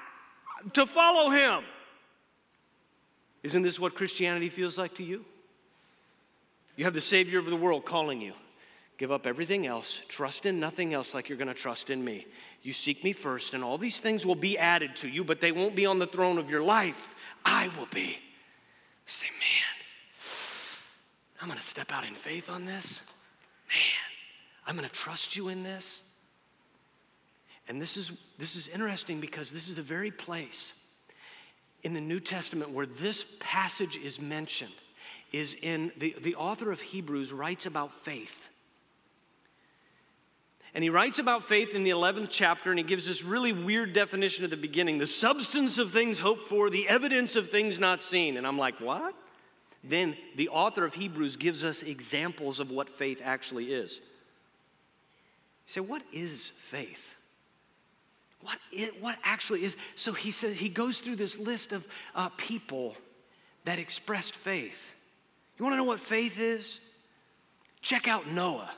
to 0.73 0.85
follow 0.85 1.31
him. 1.31 1.63
Isn't 3.45 3.63
this 3.63 3.79
what 3.79 3.95
Christianity 3.95 4.49
feels 4.49 4.77
like 4.77 4.97
to 4.97 5.05
you? 5.05 5.25
You 6.77 6.85
have 6.85 6.93
the 6.93 7.01
Savior 7.01 7.39
of 7.39 7.47
the 7.47 7.57
world 7.57 7.85
calling 7.85 8.21
you. 8.21 8.33
Give 8.99 9.13
up 9.13 9.27
everything 9.27 9.67
else, 9.67 10.03
trust 10.09 10.45
in 10.45 10.61
nothing 10.61 10.93
else 10.93 11.15
like 11.15 11.29
you're 11.29 11.39
going 11.39 11.49
to 11.49 11.55
trust 11.55 11.89
in 11.89 12.05
me. 12.05 12.27
You 12.63 12.73
seek 12.73 13.03
me 13.05 13.13
first, 13.13 13.55
and 13.55 13.63
all 13.63 13.79
these 13.79 14.01
things 14.01 14.27
will 14.27 14.35
be 14.35 14.59
added 14.59 14.97
to 14.97 15.09
you, 15.09 15.25
but 15.25 15.41
they 15.41 15.53
won't 15.53 15.77
be 15.77 15.87
on 15.87 15.99
the 15.99 16.07
throne 16.07 16.37
of 16.37 16.51
your 16.51 16.63
life. 16.63 17.15
I 17.45 17.71
will 17.79 17.89
be 17.95 18.19
say, 19.11 19.27
man, 19.39 19.81
I'm 21.41 21.49
going 21.49 21.59
to 21.59 21.65
step 21.65 21.93
out 21.93 22.07
in 22.07 22.15
faith 22.15 22.51
on 22.51 22.65
this. 22.65 23.03
Man, 23.69 24.67
I'm 24.67 24.77
going 24.77 24.89
to 24.89 24.95
trust 24.95 25.37
you 25.37 25.49
in 25.49 25.63
this. 25.63 26.03
And 27.69 27.81
this 27.81 27.97
is, 27.97 28.13
this 28.39 28.57
is 28.57 28.69
interesting 28.69 29.21
because 29.21 29.51
this 29.51 29.69
is 29.69 29.75
the 29.75 29.83
very 29.83 30.11
place 30.11 30.73
in 31.83 31.95
the 31.95 32.01
New 32.01 32.21
Testament 32.21 32.71
where 32.73 32.87
this 32.87 33.25
passage 33.39 33.97
is 33.97 34.21
mentioned, 34.21 34.73
is 35.33 35.57
in 35.63 35.93
the, 35.97 36.15
the 36.21 36.35
author 36.35 36.71
of 36.73 36.81
Hebrews 36.81 37.33
writes 37.33 37.67
about 37.67 37.93
faith. 37.93 38.50
And 40.75 40.85
he 40.85 40.91
writes 40.91 41.19
about 41.19 41.43
faith 41.43 41.75
in 41.75 41.83
the 41.83 41.91
11th 41.91 42.29
chapter, 42.31 42.71
and 42.71 42.79
he 42.79 42.85
gives 42.85 43.07
this 43.07 43.25
really 43.25 43.53
weird 43.53 43.93
definition 43.93 44.45
at 44.45 44.51
the 44.51 44.57
beginning 44.57 44.99
the 44.99 45.07
substance 45.07 45.79
of 45.79 45.91
things 45.91 46.19
hoped 46.19 46.45
for, 46.45 46.71
the 46.71 46.89
evidence 46.89 47.35
of 47.35 47.51
things 47.51 47.79
not 47.79 48.03
seen. 48.03 48.37
And 48.37 48.47
I'm 48.47 48.59
like, 48.59 48.81
what? 48.81 49.15
Then 49.83 50.17
the 50.37 50.49
author 50.51 50.85
of 50.85 50.95
Hebrews 50.95 51.37
gives 51.37 51.65
us 51.65 51.83
examples 51.83 52.61
of 52.61 52.71
what 52.71 52.89
faith 52.89 53.21
actually 53.25 53.73
is. 53.73 53.97
You 55.67 55.73
say, 55.75 55.81
what 55.81 56.03
is 56.13 56.53
faith? 56.61 57.15
What, 58.43 58.59
is, 58.73 58.91
what 59.01 59.19
actually 59.25 59.65
is? 59.65 59.77
So 59.97 60.13
he 60.13 60.31
says 60.31 60.57
he 60.57 60.69
goes 60.69 61.01
through 61.01 61.17
this 61.17 61.39
list 61.39 61.73
of 61.73 61.87
uh, 62.15 62.29
people 62.37 62.97
that 63.65 63.79
expressed 63.79 64.37
faith. 64.37 64.91
You 65.59 65.65
want 65.65 65.75
to 65.75 65.77
know 65.77 65.85
what 65.85 66.01
faith 66.01 66.39
is? 66.39 66.79
Check 67.83 68.09
out 68.09 68.27
Noah. 68.29 68.71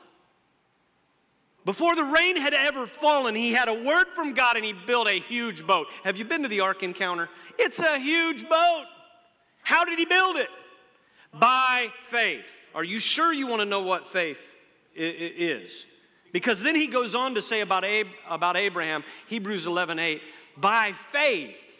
Before 1.64 1.94
the 1.94 2.04
rain 2.04 2.36
had 2.36 2.54
ever 2.54 2.86
fallen, 2.86 3.34
he 3.34 3.52
had 3.52 3.68
a 3.68 3.74
word 3.74 4.08
from 4.14 4.34
God 4.34 4.56
and 4.56 4.64
he 4.64 4.72
built 4.72 5.08
a 5.08 5.20
huge 5.20 5.64
boat. 5.66 5.86
Have 6.02 6.16
you 6.16 6.24
been 6.24 6.42
to 6.42 6.48
the 6.48 6.60
Ark 6.60 6.82
Encounter? 6.82 7.28
It's 7.58 7.78
a 7.78 7.98
huge 7.98 8.48
boat. 8.48 8.84
How 9.62 9.84
did 9.84 9.98
he 9.98 10.04
build 10.04 10.36
it? 10.36 10.48
By 11.32 11.88
faith. 12.00 12.48
Are 12.74 12.82
you 12.84 12.98
sure 12.98 13.32
you 13.32 13.46
want 13.46 13.60
to 13.60 13.66
know 13.66 13.80
what 13.80 14.08
faith 14.08 14.40
is? 14.94 15.86
Because 16.32 16.62
then 16.62 16.74
he 16.74 16.88
goes 16.88 17.14
on 17.14 17.34
to 17.34 17.42
say 17.42 17.60
about, 17.60 17.84
Ab- 17.84 18.06
about 18.28 18.56
Abraham, 18.56 19.04
Hebrews 19.28 19.66
11 19.66 19.98
8, 19.98 20.20
by 20.56 20.92
faith 20.92 21.71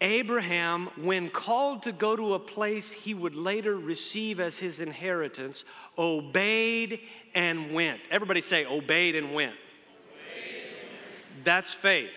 Abraham, 0.00 0.90
when 0.96 1.28
called 1.28 1.82
to 1.82 1.92
go 1.92 2.14
to 2.14 2.34
a 2.34 2.38
place 2.38 2.92
he 2.92 3.14
would 3.14 3.34
later 3.34 3.76
receive 3.76 4.38
as 4.38 4.58
his 4.58 4.80
inheritance, 4.80 5.64
obeyed 5.96 7.00
and 7.34 7.72
went. 7.72 8.00
Everybody 8.10 8.40
say, 8.40 8.64
obeyed 8.64 9.16
and 9.16 9.34
went. 9.34 9.54
Obeyed. 9.54 11.42
That's 11.42 11.74
faith. 11.74 12.10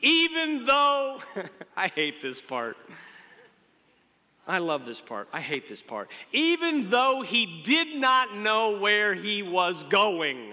Even 0.00 0.64
though, 0.64 1.20
I 1.76 1.88
hate 1.88 2.22
this 2.22 2.40
part. 2.40 2.76
I 4.46 4.58
love 4.58 4.84
this 4.84 5.00
part. 5.00 5.28
I 5.32 5.40
hate 5.40 5.68
this 5.68 5.82
part. 5.82 6.10
Even 6.32 6.90
though 6.90 7.22
he 7.22 7.62
did 7.62 8.00
not 8.00 8.34
know 8.36 8.78
where 8.78 9.14
he 9.14 9.42
was 9.42 9.84
going. 9.84 10.52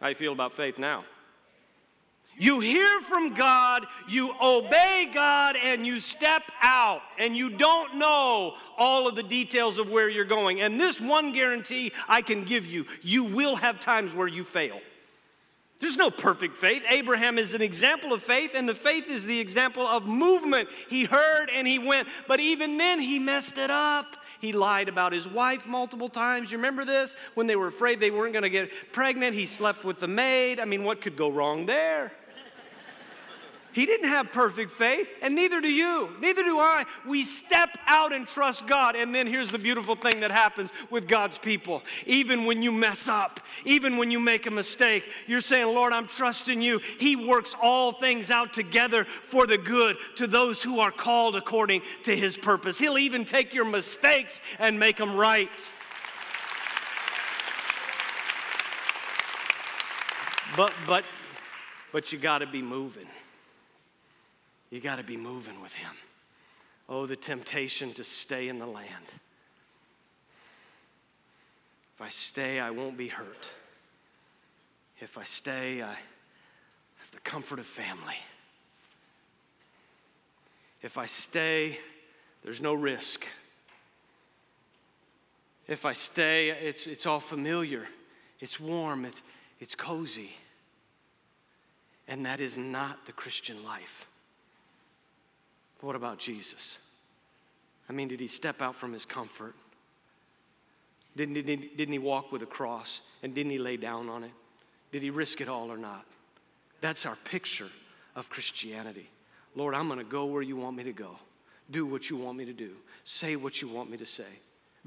How 0.00 0.06
do 0.06 0.10
you 0.10 0.14
feel 0.14 0.32
about 0.32 0.52
faith 0.52 0.78
now? 0.78 1.04
You 2.38 2.60
hear 2.60 3.00
from 3.02 3.34
God, 3.34 3.86
you 4.08 4.34
obey 4.42 5.10
God, 5.12 5.56
and 5.56 5.86
you 5.86 6.00
step 6.00 6.42
out, 6.62 7.02
and 7.18 7.36
you 7.36 7.50
don't 7.50 7.96
know 7.96 8.54
all 8.78 9.06
of 9.06 9.16
the 9.16 9.22
details 9.22 9.78
of 9.78 9.90
where 9.90 10.08
you're 10.08 10.24
going. 10.24 10.60
And 10.60 10.80
this 10.80 11.00
one 11.00 11.32
guarantee 11.32 11.92
I 12.08 12.22
can 12.22 12.44
give 12.44 12.66
you 12.66 12.86
you 13.02 13.24
will 13.24 13.56
have 13.56 13.80
times 13.80 14.14
where 14.14 14.28
you 14.28 14.44
fail. 14.44 14.80
There's 15.82 15.96
no 15.96 16.12
perfect 16.12 16.56
faith. 16.56 16.84
Abraham 16.88 17.38
is 17.38 17.54
an 17.54 17.60
example 17.60 18.12
of 18.12 18.22
faith, 18.22 18.52
and 18.54 18.68
the 18.68 18.74
faith 18.74 19.08
is 19.08 19.26
the 19.26 19.40
example 19.40 19.84
of 19.84 20.06
movement. 20.06 20.68
He 20.88 21.04
heard 21.04 21.50
and 21.50 21.66
he 21.66 21.80
went, 21.80 22.06
but 22.28 22.38
even 22.38 22.78
then 22.78 23.00
he 23.00 23.18
messed 23.18 23.58
it 23.58 23.68
up. 23.68 24.16
He 24.40 24.52
lied 24.52 24.88
about 24.88 25.12
his 25.12 25.26
wife 25.26 25.66
multiple 25.66 26.08
times. 26.08 26.52
You 26.52 26.58
remember 26.58 26.84
this? 26.84 27.16
When 27.34 27.48
they 27.48 27.56
were 27.56 27.66
afraid 27.66 27.98
they 27.98 28.12
weren't 28.12 28.32
going 28.32 28.44
to 28.44 28.50
get 28.50 28.70
pregnant, 28.92 29.34
he 29.34 29.44
slept 29.44 29.84
with 29.84 29.98
the 29.98 30.06
maid. 30.06 30.60
I 30.60 30.66
mean, 30.66 30.84
what 30.84 31.00
could 31.00 31.16
go 31.16 31.28
wrong 31.28 31.66
there? 31.66 32.12
He 33.72 33.86
didn't 33.86 34.08
have 34.08 34.30
perfect 34.32 34.70
faith, 34.70 35.08
and 35.22 35.34
neither 35.34 35.60
do 35.60 35.70
you. 35.70 36.10
Neither 36.20 36.42
do 36.42 36.58
I. 36.58 36.84
We 37.06 37.24
step 37.24 37.70
out 37.86 38.12
and 38.12 38.26
trust 38.26 38.66
God. 38.66 38.96
And 38.96 39.14
then 39.14 39.26
here's 39.26 39.50
the 39.50 39.58
beautiful 39.58 39.96
thing 39.96 40.20
that 40.20 40.30
happens 40.30 40.70
with 40.90 41.08
God's 41.08 41.38
people. 41.38 41.82
Even 42.06 42.44
when 42.44 42.62
you 42.62 42.70
mess 42.70 43.08
up, 43.08 43.40
even 43.64 43.96
when 43.96 44.10
you 44.10 44.20
make 44.20 44.46
a 44.46 44.50
mistake, 44.50 45.04
you're 45.26 45.40
saying, 45.40 45.74
Lord, 45.74 45.94
I'm 45.94 46.06
trusting 46.06 46.60
you. 46.60 46.80
He 46.98 47.16
works 47.16 47.56
all 47.62 47.92
things 47.92 48.30
out 48.30 48.52
together 48.52 49.04
for 49.04 49.46
the 49.46 49.56
good 49.56 49.96
to 50.16 50.26
those 50.26 50.62
who 50.62 50.80
are 50.80 50.92
called 50.92 51.34
according 51.34 51.80
to 52.04 52.14
his 52.14 52.36
purpose. 52.36 52.78
He'll 52.78 52.98
even 52.98 53.24
take 53.24 53.54
your 53.54 53.64
mistakes 53.64 54.40
and 54.58 54.78
make 54.78 54.98
them 54.98 55.16
right. 55.16 55.50
But, 60.54 60.74
but, 60.86 61.04
but 61.92 62.12
you 62.12 62.18
got 62.18 62.38
to 62.38 62.46
be 62.46 62.60
moving. 62.60 63.06
You 64.72 64.80
got 64.80 64.96
to 64.96 65.04
be 65.04 65.18
moving 65.18 65.60
with 65.60 65.74
Him. 65.74 65.92
Oh, 66.88 67.04
the 67.04 67.14
temptation 67.14 67.92
to 67.92 68.04
stay 68.04 68.48
in 68.48 68.58
the 68.58 68.66
land. 68.66 69.04
If 71.94 72.00
I 72.00 72.08
stay, 72.08 72.58
I 72.58 72.70
won't 72.70 72.96
be 72.96 73.08
hurt. 73.08 73.50
If 74.98 75.18
I 75.18 75.24
stay, 75.24 75.82
I 75.82 75.88
have 75.88 77.10
the 77.12 77.20
comfort 77.20 77.58
of 77.58 77.66
family. 77.66 78.16
If 80.80 80.96
I 80.96 81.04
stay, 81.04 81.78
there's 82.42 82.62
no 82.62 82.72
risk. 82.72 83.26
If 85.68 85.84
I 85.84 85.92
stay, 85.92 86.48
it's, 86.48 86.86
it's 86.86 87.04
all 87.04 87.20
familiar, 87.20 87.86
it's 88.40 88.58
warm, 88.58 89.04
it, 89.04 89.20
it's 89.60 89.74
cozy. 89.74 90.30
And 92.08 92.24
that 92.24 92.40
is 92.40 92.56
not 92.56 93.04
the 93.04 93.12
Christian 93.12 93.62
life. 93.64 94.06
What 95.82 95.96
about 95.96 96.18
Jesus? 96.18 96.78
I 97.88 97.92
mean, 97.92 98.08
did 98.08 98.20
he 98.20 98.28
step 98.28 98.62
out 98.62 98.76
from 98.76 98.92
his 98.92 99.04
comfort? 99.04 99.54
Didn't, 101.16 101.34
didn't, 101.34 101.76
didn't 101.76 101.92
he 101.92 101.98
walk 101.98 102.32
with 102.32 102.42
a 102.42 102.46
cross? 102.46 103.02
And 103.22 103.34
didn't 103.34 103.50
he 103.50 103.58
lay 103.58 103.76
down 103.76 104.08
on 104.08 104.24
it? 104.24 104.30
Did 104.92 105.02
he 105.02 105.10
risk 105.10 105.40
it 105.40 105.48
all 105.48 105.70
or 105.70 105.76
not? 105.76 106.06
That's 106.80 107.04
our 107.04 107.16
picture 107.24 107.68
of 108.14 108.30
Christianity. 108.30 109.10
Lord, 109.54 109.74
I'm 109.74 109.88
going 109.88 109.98
to 109.98 110.04
go 110.04 110.26
where 110.26 110.40
you 110.40 110.56
want 110.56 110.76
me 110.76 110.84
to 110.84 110.92
go, 110.92 111.18
do 111.70 111.84
what 111.84 112.08
you 112.08 112.16
want 112.16 112.38
me 112.38 112.44
to 112.44 112.52
do, 112.52 112.70
say 113.04 113.36
what 113.36 113.60
you 113.60 113.68
want 113.68 113.90
me 113.90 113.98
to 113.98 114.06
say, 114.06 114.24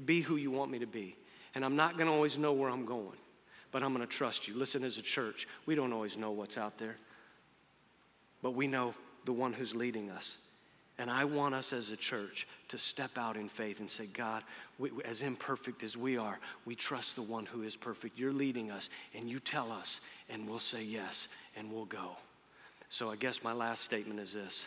be 0.04 0.22
who 0.22 0.36
you 0.36 0.50
want 0.50 0.70
me 0.70 0.78
to 0.78 0.86
be. 0.86 1.14
And 1.54 1.64
I'm 1.64 1.76
not 1.76 1.96
going 1.96 2.06
to 2.06 2.12
always 2.12 2.38
know 2.38 2.52
where 2.52 2.70
I'm 2.70 2.86
going, 2.86 3.16
but 3.70 3.82
I'm 3.82 3.94
going 3.94 4.06
to 4.06 4.12
trust 4.12 4.48
you. 4.48 4.56
Listen, 4.56 4.82
as 4.82 4.98
a 4.98 5.02
church, 5.02 5.46
we 5.66 5.74
don't 5.74 5.92
always 5.92 6.16
know 6.16 6.32
what's 6.32 6.58
out 6.58 6.78
there, 6.78 6.96
but 8.42 8.52
we 8.52 8.66
know 8.66 8.94
the 9.24 9.32
one 9.32 9.52
who's 9.52 9.74
leading 9.74 10.10
us. 10.10 10.36
And 10.98 11.10
I 11.10 11.24
want 11.24 11.54
us 11.54 11.72
as 11.74 11.90
a 11.90 11.96
church 11.96 12.48
to 12.68 12.78
step 12.78 13.18
out 13.18 13.36
in 13.36 13.48
faith 13.48 13.80
and 13.80 13.90
say, 13.90 14.06
God, 14.06 14.42
we, 14.78 14.90
as 15.04 15.20
imperfect 15.20 15.82
as 15.82 15.96
we 15.96 16.16
are, 16.16 16.38
we 16.64 16.74
trust 16.74 17.16
the 17.16 17.22
one 17.22 17.44
who 17.44 17.62
is 17.62 17.76
perfect. 17.76 18.18
You're 18.18 18.32
leading 18.32 18.70
us, 18.70 18.88
and 19.14 19.28
you 19.28 19.38
tell 19.38 19.70
us, 19.70 20.00
and 20.30 20.48
we'll 20.48 20.58
say 20.58 20.82
yes, 20.82 21.28
and 21.54 21.70
we'll 21.70 21.84
go. 21.84 22.16
So 22.88 23.10
I 23.10 23.16
guess 23.16 23.42
my 23.42 23.52
last 23.52 23.84
statement 23.84 24.20
is 24.20 24.32
this 24.32 24.66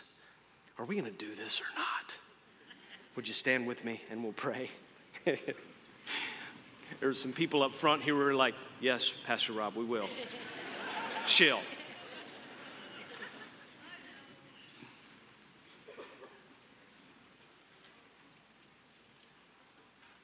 Are 0.78 0.84
we 0.84 0.96
going 0.96 1.10
to 1.10 1.18
do 1.18 1.34
this 1.34 1.60
or 1.60 1.66
not? 1.76 2.16
Would 3.16 3.26
you 3.26 3.34
stand 3.34 3.66
with 3.66 3.84
me 3.84 4.00
and 4.10 4.22
we'll 4.22 4.32
pray? 4.32 4.70
there 5.24 5.36
There's 7.00 7.20
some 7.20 7.32
people 7.32 7.62
up 7.62 7.74
front 7.74 8.02
here 8.02 8.14
who 8.14 8.22
are 8.22 8.34
like, 8.34 8.54
Yes, 8.80 9.12
Pastor 9.26 9.52
Rob, 9.52 9.74
we 9.74 9.84
will. 9.84 10.08
Chill. 11.26 11.60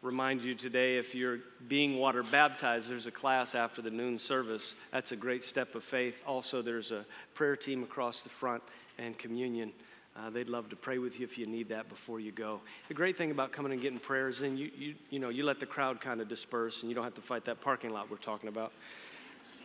Remind 0.07 0.40
you 0.42 0.55
today 0.55 0.99
if 0.99 1.16
you're 1.16 1.40
being 1.66 1.99
water 1.99 2.23
baptized, 2.23 2.88
there's 2.88 3.09
a 3.09 3.11
class 3.11 3.57
after 3.57 3.83
the 3.83 3.90
noon 3.90 4.21
service. 4.21 4.77
That's 4.92 5.11
a 5.11 5.16
great 5.16 5.42
step 5.42 5.75
of 5.75 5.83
faith. 5.83 6.23
Also, 6.25 6.62
there's 6.62 6.92
a 6.92 7.05
prayer 7.35 7.57
team 7.57 7.83
across 7.83 8.23
the 8.23 8.29
front 8.29 8.62
and 8.99 9.19
communion. 9.19 9.73
Uh, 10.16 10.31
they'd 10.31 10.49
love 10.49 10.71
to 10.71 10.77
pray 10.77 10.99
with 10.99 11.19
you 11.19 11.25
if 11.25 11.37
you 11.37 11.47
need 11.47 11.69
that 11.69 11.88
before 11.88 12.21
you 12.21 12.31
go. 12.31 12.61
The 12.87 12.95
great 12.95 13.19
thing 13.19 13.33
about 13.33 13.51
coming 13.51 13.73
and 13.73 13.83
getting 13.83 13.99
prayers, 13.99 14.38
then 14.38 14.57
you, 14.57 14.71
you, 14.79 14.95
you 15.11 15.19
know, 15.19 15.29
you 15.29 15.45
let 15.45 15.59
the 15.59 15.66
crowd 15.66 16.01
kind 16.01 16.21
of 16.21 16.29
disperse 16.29 16.83
and 16.83 16.88
you 16.88 16.95
don't 16.95 17.05
have 17.05 17.16
to 17.16 17.21
fight 17.21 17.45
that 17.47 17.61
parking 17.61 17.90
lot 17.90 18.09
we're 18.09 18.16
talking 18.16 18.49
about. 18.49 18.73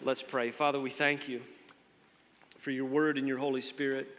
Let's 0.01 0.23
pray. 0.23 0.49
Father, 0.49 0.79
we 0.79 0.89
thank 0.89 1.29
you 1.29 1.41
for 2.57 2.71
your 2.71 2.85
word 2.85 3.19
and 3.19 3.27
your 3.27 3.37
Holy 3.37 3.61
Spirit, 3.61 4.09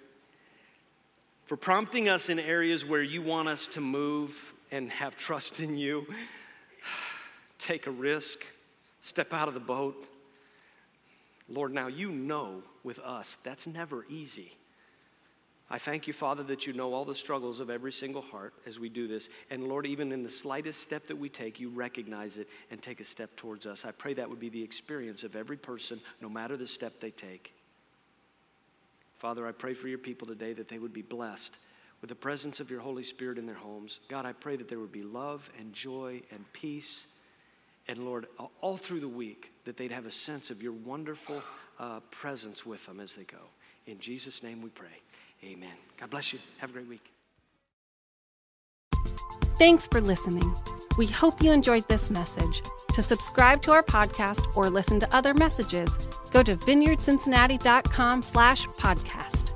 for 1.44 1.56
prompting 1.56 2.08
us 2.08 2.28
in 2.28 2.38
areas 2.38 2.84
where 2.84 3.02
you 3.02 3.22
want 3.22 3.48
us 3.48 3.66
to 3.66 3.80
move 3.80 4.54
and 4.72 4.90
have 4.90 5.16
trust 5.16 5.60
in 5.60 5.76
you. 5.76 6.06
Take 7.58 7.86
a 7.86 7.90
risk, 7.90 8.44
step 9.00 9.32
out 9.32 9.46
of 9.46 9.54
the 9.54 9.60
boat. 9.60 10.08
Lord, 11.48 11.72
now 11.72 11.86
you 11.86 12.10
know 12.10 12.62
with 12.82 12.98
us 12.98 13.36
that's 13.44 13.66
never 13.66 14.04
easy. 14.08 14.52
I 15.70 15.78
thank 15.78 16.06
you, 16.06 16.12
Father, 16.12 16.42
that 16.44 16.66
you 16.66 16.74
know 16.74 16.92
all 16.92 17.06
the 17.06 17.14
struggles 17.14 17.58
of 17.58 17.70
every 17.70 17.92
single 17.92 18.20
heart 18.20 18.52
as 18.66 18.78
we 18.78 18.90
do 18.90 19.08
this. 19.08 19.30
And 19.50 19.68
Lord, 19.68 19.86
even 19.86 20.12
in 20.12 20.22
the 20.22 20.28
slightest 20.28 20.82
step 20.82 21.06
that 21.06 21.16
we 21.16 21.30
take, 21.30 21.60
you 21.60 21.70
recognize 21.70 22.36
it 22.36 22.46
and 22.70 22.82
take 22.82 23.00
a 23.00 23.04
step 23.04 23.34
towards 23.36 23.64
us. 23.64 23.86
I 23.86 23.90
pray 23.92 24.12
that 24.14 24.28
would 24.28 24.40
be 24.40 24.50
the 24.50 24.62
experience 24.62 25.24
of 25.24 25.34
every 25.34 25.56
person, 25.56 26.00
no 26.20 26.28
matter 26.28 26.58
the 26.58 26.66
step 26.66 27.00
they 27.00 27.10
take. 27.10 27.54
Father, 29.18 29.46
I 29.46 29.52
pray 29.52 29.72
for 29.72 29.88
your 29.88 29.98
people 29.98 30.26
today 30.26 30.52
that 30.52 30.68
they 30.68 30.78
would 30.78 30.92
be 30.92 31.00
blessed 31.00 31.56
with 32.02 32.10
the 32.10 32.14
presence 32.14 32.60
of 32.60 32.70
your 32.70 32.80
Holy 32.80 33.04
Spirit 33.04 33.38
in 33.38 33.46
their 33.46 33.54
homes. 33.54 34.00
God, 34.08 34.26
I 34.26 34.32
pray 34.32 34.56
that 34.56 34.68
there 34.68 34.80
would 34.80 34.92
be 34.92 35.02
love 35.02 35.48
and 35.58 35.72
joy 35.72 36.20
and 36.32 36.44
peace. 36.52 37.06
And 37.88 38.04
Lord, 38.04 38.26
all 38.60 38.76
through 38.76 39.00
the 39.00 39.08
week, 39.08 39.52
that 39.64 39.76
they'd 39.76 39.92
have 39.92 40.04
a 40.04 40.10
sense 40.10 40.50
of 40.50 40.62
your 40.62 40.72
wonderful 40.72 41.42
uh, 41.78 42.00
presence 42.10 42.66
with 42.66 42.84
them 42.84 43.00
as 43.00 43.14
they 43.14 43.24
go. 43.24 43.38
In 43.86 43.98
Jesus' 43.98 44.42
name 44.42 44.60
we 44.60 44.70
pray. 44.70 45.00
Amen. 45.44 45.72
God 45.98 46.10
bless 46.10 46.32
you. 46.32 46.40
Have 46.58 46.70
a 46.70 46.72
great 46.74 46.88
week. 46.88 47.10
Thanks 49.58 49.86
for 49.86 50.00
listening. 50.00 50.52
We 50.98 51.06
hope 51.06 51.42
you 51.42 51.52
enjoyed 51.52 51.88
this 51.88 52.10
message. 52.10 52.62
To 52.94 53.02
subscribe 53.02 53.62
to 53.62 53.72
our 53.72 53.82
podcast 53.82 54.56
or 54.56 54.68
listen 54.68 54.98
to 55.00 55.16
other 55.16 55.34
messages, 55.34 55.96
go 56.30 56.42
to 56.42 56.56
vineyardcincinnati.com 56.56 58.22
slash 58.22 58.66
podcast. 58.66 59.51